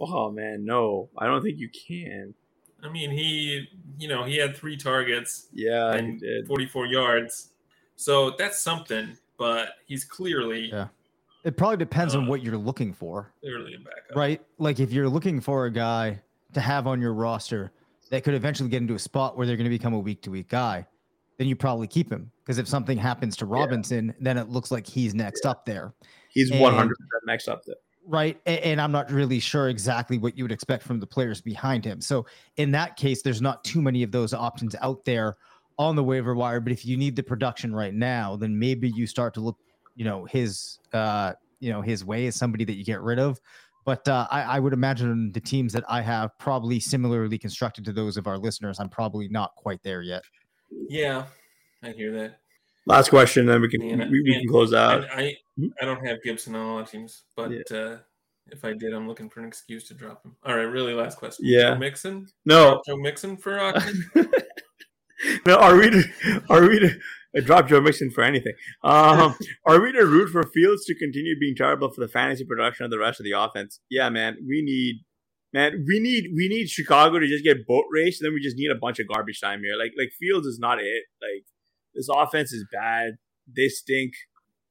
[0.00, 2.34] Oh man, no, I don't think you can.
[2.82, 3.66] I mean, he,
[3.98, 7.52] you know, he had three targets, yeah, and 44 yards,
[7.96, 9.16] so that's something.
[9.38, 10.88] But he's clearly, yeah.
[11.44, 13.32] It probably depends uh, on what you're looking for.
[13.40, 14.42] Clearly a backup, right?
[14.58, 16.20] Like if you're looking for a guy
[16.52, 17.72] to have on your roster
[18.10, 20.30] that could eventually get into a spot where they're going to become a week to
[20.30, 20.86] week guy,
[21.38, 24.12] then you probably keep him because if something happens to Robinson, yeah.
[24.20, 25.50] then it looks like he's next yeah.
[25.50, 25.94] up there.
[26.30, 27.76] He's one hundred percent next up there.
[28.06, 28.38] Right.
[28.44, 31.86] And, and, I'm not really sure exactly what you would expect from the players behind
[31.86, 32.02] him.
[32.02, 32.26] So
[32.56, 35.38] in that case, there's not too many of those options out there
[35.78, 36.60] on the waiver wire.
[36.60, 39.56] But if you need the production right now, then maybe you start to look,
[39.96, 43.40] you know, his uh, you know, his way as somebody that you get rid of.
[43.84, 47.92] But uh, I, I, would imagine the teams that I have probably similarly constructed to
[47.92, 48.80] those of our listeners.
[48.80, 50.22] I'm probably not quite there yet.
[50.88, 51.24] Yeah,
[51.82, 52.38] I hear that.
[52.86, 55.04] Last question, then we can we, we, can close out.
[55.10, 55.68] I, I, hmm?
[55.80, 57.76] Don't have Gibson on all teams, but yeah.
[57.76, 57.98] uh,
[58.48, 60.36] if I did, I'm looking for an excuse to drop him.
[60.44, 61.46] All right, really last question.
[61.46, 62.26] Yeah, Joe Mixon.
[62.44, 64.04] No, Joe Mixon for Auckland.
[65.46, 66.04] no, are we
[66.50, 66.98] are we to
[67.40, 68.52] drop Joe Mixon for anything?
[68.82, 72.84] Um, are we to root for Fields to continue being terrible for the fantasy production
[72.84, 73.80] of the rest of the offense?
[73.90, 75.04] Yeah, man, we need
[75.52, 78.56] man, we need we need Chicago to just get boat race, and then we just
[78.56, 79.76] need a bunch of garbage time here.
[79.78, 81.04] Like like Fields is not it.
[81.20, 81.44] Like
[81.94, 83.14] this offense is bad.
[83.54, 84.12] They stink.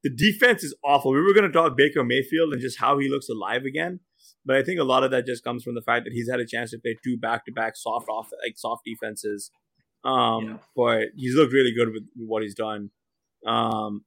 [0.02, 1.12] The defense is awful.
[1.12, 4.00] We were going to talk Baker Mayfield and just how he looks alive again,
[4.44, 6.40] but I think a lot of that just comes from the fact that he's had
[6.40, 9.50] a chance to play two back to back soft off like soft defenses.
[10.04, 10.56] Um, yeah.
[10.76, 12.90] but he's looked really good with, with what he's done.
[13.46, 14.04] Um,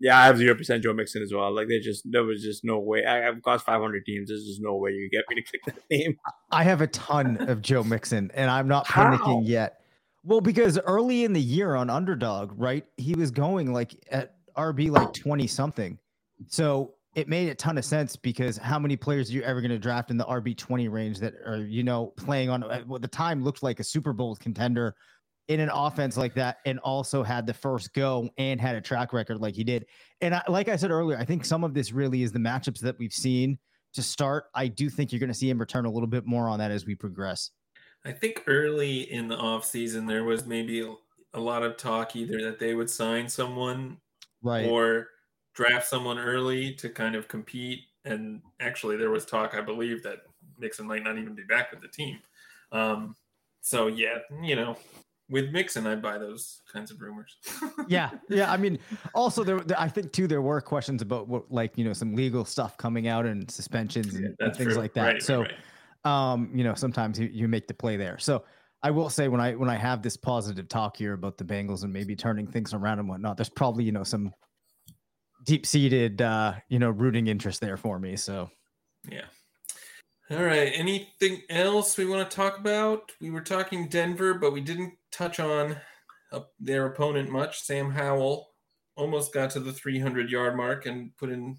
[0.00, 1.52] yeah, I have zero percent Joe Mixon as well.
[1.52, 3.04] Like they just there was just no way.
[3.04, 4.28] I, have cost five hundred teams.
[4.28, 6.16] There's just no way you get me to click that name.
[6.52, 9.40] I have a ton of Joe Mixon, and I'm not panicking How?
[9.40, 9.80] yet.
[10.24, 14.90] Well, because early in the year on Underdog, right, he was going like at RB
[14.90, 15.98] like twenty something,
[16.46, 19.70] so it made a ton of sense because how many players are you ever going
[19.72, 23.08] to draft in the RB twenty range that are you know playing on what the
[23.08, 24.94] time looked like a Super Bowl contender
[25.48, 29.12] in an offense like that and also had the first go and had a track
[29.12, 29.86] record like he did.
[30.20, 32.80] And I, like I said earlier, I think some of this really is the matchups
[32.80, 33.58] that we've seen
[33.94, 34.44] to start.
[34.54, 36.70] I do think you're going to see him return a little bit more on that
[36.70, 37.50] as we progress.
[38.04, 40.88] I think early in the offseason, there was maybe
[41.34, 43.96] a lot of talk either that they would sign someone
[44.42, 44.66] right.
[44.66, 45.08] or
[45.54, 47.80] draft someone early to kind of compete.
[48.04, 50.18] And actually, there was talk, I believe, that
[50.58, 52.18] Mixon might not even be back with the team.
[52.70, 53.16] Um,
[53.60, 54.76] so, yeah, you know,
[55.30, 57.36] with Mixon, I buy those kinds of rumors.
[57.88, 58.50] yeah, yeah.
[58.50, 58.78] I mean,
[59.14, 62.14] also there, there, I think too, there were questions about what, like you know, some
[62.14, 64.80] legal stuff coming out and suspensions and, yeah, and things true.
[64.80, 65.04] like that.
[65.04, 65.52] Right, so, right,
[66.04, 66.32] right.
[66.32, 68.18] um, you know, sometimes you, you make the play there.
[68.18, 68.44] So,
[68.82, 71.82] I will say when I when I have this positive talk here about the Bengals
[71.82, 74.32] and maybe turning things around and whatnot, there's probably you know some
[75.44, 78.16] deep seated uh, you know rooting interest there for me.
[78.16, 78.50] So,
[79.10, 79.24] yeah.
[80.30, 80.70] All right.
[80.74, 83.12] Anything else we want to talk about?
[83.18, 85.76] We were talking Denver, but we didn't touch on
[86.32, 87.60] uh, their opponent much.
[87.62, 88.48] Sam Howell
[88.96, 91.58] almost got to the 300 yard mark and put in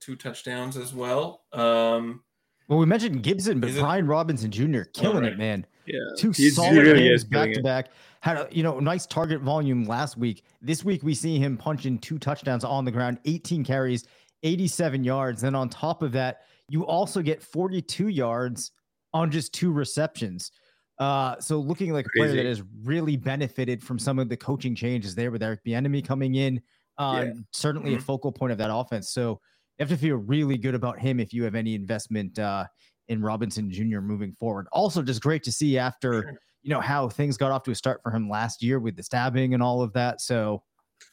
[0.00, 1.42] two touchdowns as well.
[1.52, 2.22] Um,
[2.68, 4.08] well, we mentioned Gibson, but Brian it?
[4.08, 4.82] Robinson Jr.
[4.94, 5.32] killing right.
[5.32, 5.66] it, man.
[5.86, 7.88] Yeah, two He's solid really games back to back.
[8.20, 10.44] Had a you know nice target volume last week.
[10.62, 14.06] This week we see him punching two touchdowns on the ground, 18 carries,
[14.42, 15.42] 87 yards.
[15.42, 18.70] Then on top of that you also get 42 yards
[19.12, 20.52] on just two receptions.
[21.00, 24.74] Uh, so looking like a player that has really benefited from some of the coaching
[24.74, 26.60] changes there with Eric Bieniemy coming in,
[26.98, 27.32] uh, yeah.
[27.52, 28.00] certainly mm-hmm.
[28.00, 29.10] a focal point of that offense.
[29.10, 29.40] So
[29.78, 32.66] you have to feel really good about him if you have any investment uh,
[33.08, 34.00] in Robinson Jr.
[34.00, 34.66] moving forward.
[34.72, 38.02] Also, just great to see after you know how things got off to a start
[38.02, 40.20] for him last year with the stabbing and all of that.
[40.20, 40.62] So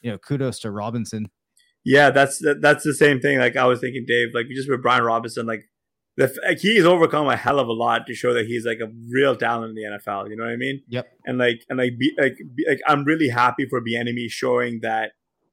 [0.02, 1.30] you know, kudos to Robinson.
[1.84, 3.38] Yeah, that's that's the same thing.
[3.38, 5.62] Like I was thinking, Dave, like just with Brian Robinson, like
[6.18, 8.90] the like he's overcome a hell of a lot to show that he's like a
[9.08, 10.28] real talent in the NFL.
[10.28, 10.82] You know what I mean?
[10.88, 11.08] Yep.
[11.24, 15.12] And like and like be, like be, like I'm really happy for Bieniemy showing that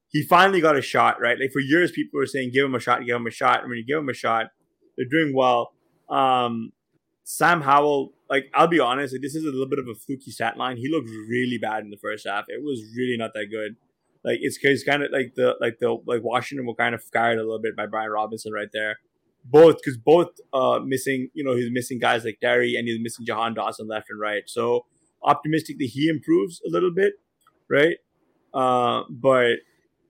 [0.09, 1.21] he finally got a shot.
[1.21, 1.39] Right?
[1.39, 3.69] Like for years, people were saying, "Give him a shot, give him a shot," and
[3.69, 4.47] when you give him a shot,
[4.97, 5.71] they're doing well.
[6.09, 6.71] Um,
[7.23, 10.31] Sam Howell, like I'll be honest, like, this is a little bit of a fluky
[10.31, 10.77] stat line.
[10.77, 12.45] He looked really bad in the first half.
[12.47, 13.75] It was really not that good.
[14.23, 17.37] Like it's, it's kind of like the like the like Washington were kind of scared
[17.37, 18.97] a little bit by Brian Robinson right there.
[19.47, 23.25] Both because both uh missing, you know, he's missing guys like Terry and he's missing
[23.25, 24.43] Jahan Dotson left and right.
[24.47, 24.85] So
[25.23, 27.13] optimistically he improves a little bit,
[27.69, 27.97] right?
[28.53, 29.57] Uh, but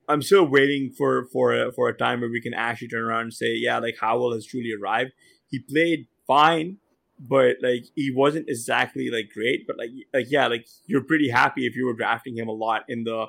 [0.08, 3.22] I'm still waiting for for a, for a time where we can actually turn around
[3.22, 5.12] and say, yeah, like Howell has truly arrived.
[5.48, 6.78] He played fine
[7.18, 9.66] but like he wasn't exactly like great.
[9.66, 12.82] But like like yeah, like you're pretty happy if you were drafting him a lot
[12.88, 13.26] in the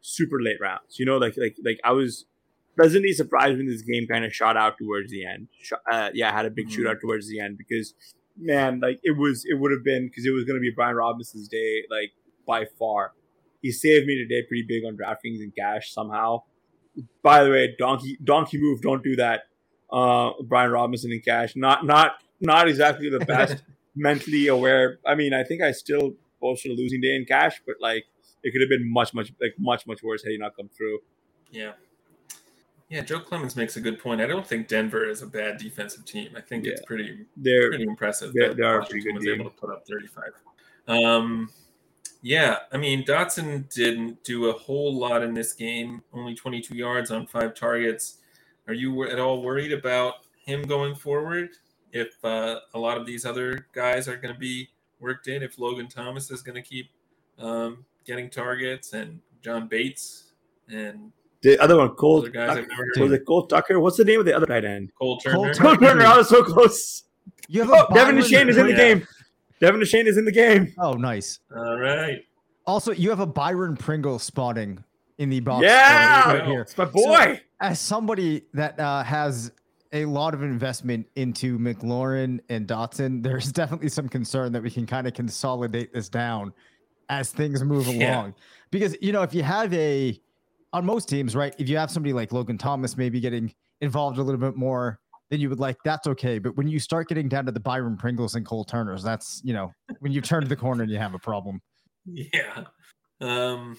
[0.00, 0.98] super late rounds.
[0.98, 2.26] You know, like like like I was
[2.78, 5.48] pleasantly surprised when this game kind of shot out towards the end.
[5.90, 6.82] Uh, yeah, had a big mm-hmm.
[6.82, 7.94] shootout towards the end because
[8.36, 10.96] man, like it was it would have been because it was going to be Brian
[10.96, 12.12] Robinson's day like
[12.46, 13.12] by far.
[13.60, 16.42] He saved me today pretty big on DraftKings and cash somehow.
[17.22, 19.42] By the way, donkey donkey move, don't do that.
[19.90, 23.62] Uh, Brian Robinson in cash, not not not exactly the best
[23.96, 24.98] mentally aware.
[25.06, 28.04] I mean, I think I still posted a losing day in cash, but like
[28.44, 31.00] it could have been much, much, like much, much worse had he not come through.
[31.50, 31.72] Yeah.
[32.88, 34.20] Yeah, Joe Clemens makes a good point.
[34.20, 36.30] I don't think Denver is a bad defensive team.
[36.36, 36.72] I think yeah.
[36.72, 38.32] it's pretty they're pretty impressive.
[38.32, 39.40] They're, they are pretty good was team.
[39.40, 40.24] able to put up 35.
[40.88, 41.50] Um,
[42.22, 46.02] yeah, I mean Dotson didn't do a whole lot in this game.
[46.14, 48.18] Only 22 yards on five targets.
[48.66, 51.50] Are you at all worried about him going forward?
[51.92, 54.68] if uh, a lot of these other guys are going to be
[55.00, 56.90] worked in, if Logan Thomas is going to keep
[57.38, 60.32] um, getting targets, and John Bates
[60.68, 61.12] and
[61.42, 62.18] the other one, Cole.
[62.18, 62.66] Other guys
[62.96, 63.80] was it Cole Tucker?
[63.80, 64.92] What's the name of the other tight end?
[64.98, 65.54] Cole Turner.
[65.54, 66.04] Cole Turner.
[66.04, 67.04] I was so close.
[67.48, 69.06] You have oh, De'Von Achane is in the game.
[69.60, 70.74] De'Von Achane is in the game.
[70.78, 71.40] Oh, nice.
[71.54, 72.24] All right.
[72.66, 74.84] Also, you have a Byron Pringle spotting
[75.18, 75.64] in the box.
[75.64, 76.60] Yeah, right here.
[76.62, 77.36] It's my boy.
[77.36, 79.52] So, as somebody that uh, has
[79.92, 84.86] a lot of investment into McLaurin and Dotson, there's definitely some concern that we can
[84.86, 86.52] kind of consolidate this down
[87.08, 88.14] as things move yeah.
[88.14, 88.34] along.
[88.70, 90.20] Because, you know, if you have a,
[90.78, 94.22] on most teams, right, if you have somebody like Logan Thomas maybe getting involved a
[94.22, 94.98] little bit more
[95.30, 96.38] than you would like, that's okay.
[96.38, 99.52] But when you start getting down to the Byron Pringles and Cole Turners, that's, you
[99.52, 101.60] know, when you turn the corner and you have a problem.
[102.06, 102.64] Yeah.
[103.20, 103.76] Um,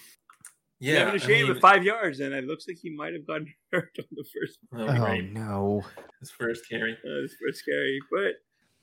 [0.78, 3.90] yeah, having Achane with five yards, and it looks like he might have gotten hurt
[3.98, 4.58] on the first.
[4.74, 5.82] Oh, oh no,
[6.20, 6.92] his first carry.
[7.04, 8.36] Uh, his first carry, but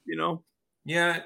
[0.06, 0.44] you know,
[0.86, 1.22] yeah.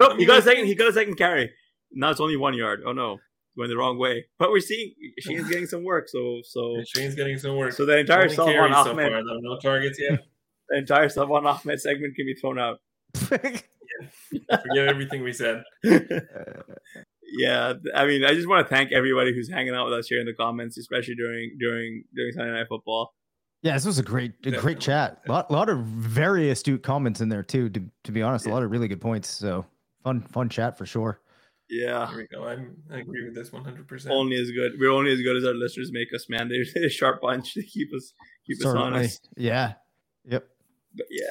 [0.00, 0.66] Oh, he got a second.
[0.66, 1.52] He got a second carry.
[1.92, 2.82] Now it's only one yard.
[2.84, 3.18] Oh no,
[3.58, 4.26] going the wrong way.
[4.38, 6.08] But we're seeing Shane's getting some work.
[6.08, 7.72] So so Shane's getting some work.
[7.72, 10.20] So the entire Salvon so Ahmed, far, no targets yet.
[10.68, 12.78] the entire Salvon Ahmed segment can be thrown out.
[13.30, 14.56] yeah.
[14.62, 15.62] Forget everything we said.
[15.84, 20.20] yeah, I mean, I just want to thank everybody who's hanging out with us here
[20.20, 23.12] in the comments, especially during during during Sunday Night Football.
[23.62, 25.20] Yeah, this was a great a great chat.
[25.26, 27.68] A lot, a lot of very astute comments in there too.
[27.70, 28.52] To to be honest, yeah.
[28.52, 29.28] a lot of really good points.
[29.28, 29.66] So
[30.04, 31.20] fun fun chat for sure.
[31.70, 32.44] Yeah, here we go.
[32.44, 33.86] I'm, I agree with this 100.
[33.86, 34.72] percent Only as good.
[34.78, 36.28] We're only as good as our listeners make us.
[36.28, 38.12] Man, they're a sharp bunch to keep us
[38.46, 38.86] keep Certainly.
[38.86, 39.28] us honest.
[39.36, 39.74] Yeah.
[40.26, 40.48] Yep.
[40.94, 41.26] But yeah.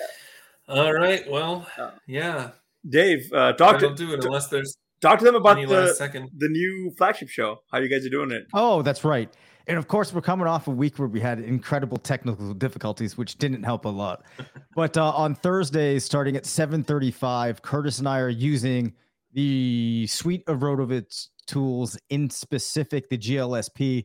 [0.67, 1.29] All right.
[1.29, 2.51] Well, uh, yeah.
[2.87, 6.31] Dave, uh, talk to do it unless there's Talk to them about the, second.
[6.35, 7.61] the new flagship show.
[7.71, 8.47] How you guys are doing it?
[8.53, 9.31] Oh, that's right.
[9.67, 13.37] And of course, we're coming off a week where we had incredible technical difficulties, which
[13.37, 14.23] didn't help a lot.
[14.75, 18.93] but uh, on Thursdays, starting at 7:35, Curtis and I are using
[19.37, 24.03] the suite of RotoViz tools, in specific the GLSP,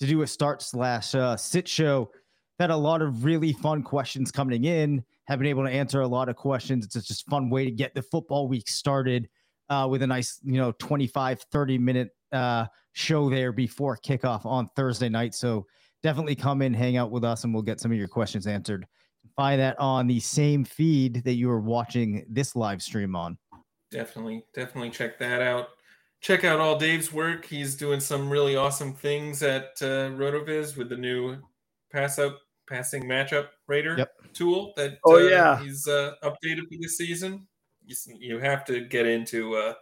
[0.00, 2.10] to do a start slash uh, sit show.
[2.58, 5.04] Had a lot of really fun questions coming in.
[5.28, 6.84] Have been able to answer a lot of questions.
[6.84, 9.28] It's just fun way to get the football week started
[9.68, 14.68] uh, with a nice, you know, 25, 30 minute uh, show there before kickoff on
[14.74, 15.32] Thursday night.
[15.32, 15.64] So
[16.02, 18.84] definitely come in, hang out with us, and we'll get some of your questions answered.
[19.36, 23.38] Find that on the same feed that you are watching this live stream on.
[23.92, 25.68] Definitely, definitely check that out.
[26.20, 27.44] Check out all Dave's work.
[27.44, 31.36] He's doing some really awesome things at uh, RotoViz with the new
[31.92, 32.38] pass up
[32.68, 34.12] passing matchup rater yep.
[34.32, 37.46] tool that oh uh, yeah he's uh, updated for this season
[37.84, 39.74] you, you have to get into uh,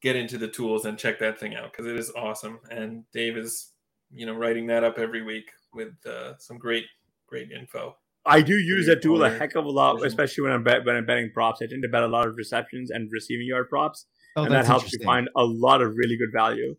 [0.00, 2.60] get into the tools and check that thing out because it is awesome.
[2.70, 3.72] And Dave is
[4.12, 6.84] you know writing that up every week with uh, some great
[7.26, 7.96] great info.
[8.26, 10.96] I do use that tool a heck of a lot, especially when I'm bet, when
[10.96, 11.60] I'm betting props.
[11.62, 14.06] I tend to bet a lot of receptions and receiving yard props,
[14.36, 16.76] oh, and that helps you find a lot of really good value.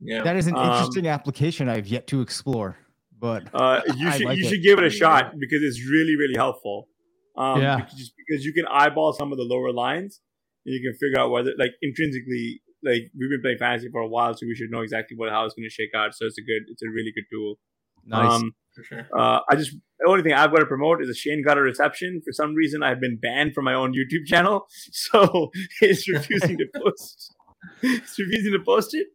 [0.00, 0.22] Yeah.
[0.22, 2.78] That is an um, interesting application I've yet to explore.
[3.18, 4.50] But uh, you should like you it.
[4.50, 6.88] should give it a shot because it's really really helpful.
[7.36, 7.76] Um, yeah.
[7.76, 10.20] Because, because you can eyeball some of the lower lines,
[10.64, 14.08] and you can figure out whether like intrinsically like we've been playing fantasy for a
[14.08, 16.14] while, so we should know exactly what how it's going to shake out.
[16.14, 17.58] So it's a good, it's a really good tool.
[18.04, 18.32] Nice.
[18.32, 19.08] Um, for sure.
[19.16, 22.20] Uh, I just the only thing I've got to promote is Achane got a reception.
[22.24, 25.50] For some reason, I've been banned from my own YouTube channel, so
[25.80, 27.34] it's refusing to post.
[27.82, 29.06] it's refusing to post it.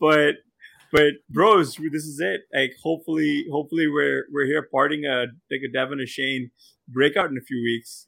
[0.00, 0.36] But
[0.92, 2.42] but bros, this is it.
[2.54, 6.50] Like hopefully, hopefully we're we're here parting a like a De'Von Achane
[6.88, 8.06] breakout in a few weeks.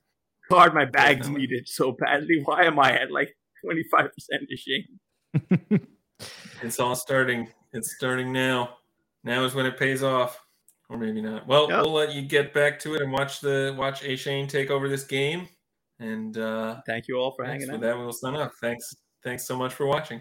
[0.50, 2.42] God, my bags need it so badly.
[2.44, 5.80] Why am I at like twenty five percent to Shane?
[6.62, 7.48] it's all starting.
[7.72, 8.76] It's starting now.
[9.24, 10.41] Now is when it pays off
[10.92, 11.46] or maybe not.
[11.46, 11.82] Well, yep.
[11.82, 15.04] we'll let you get back to it and watch the watch Achane take over this
[15.04, 15.48] game.
[15.98, 17.74] And uh, thank you all for hanging out.
[17.74, 18.52] With that, we'll sign off.
[18.60, 18.94] Thanks.
[19.24, 20.20] Thanks so much for watching.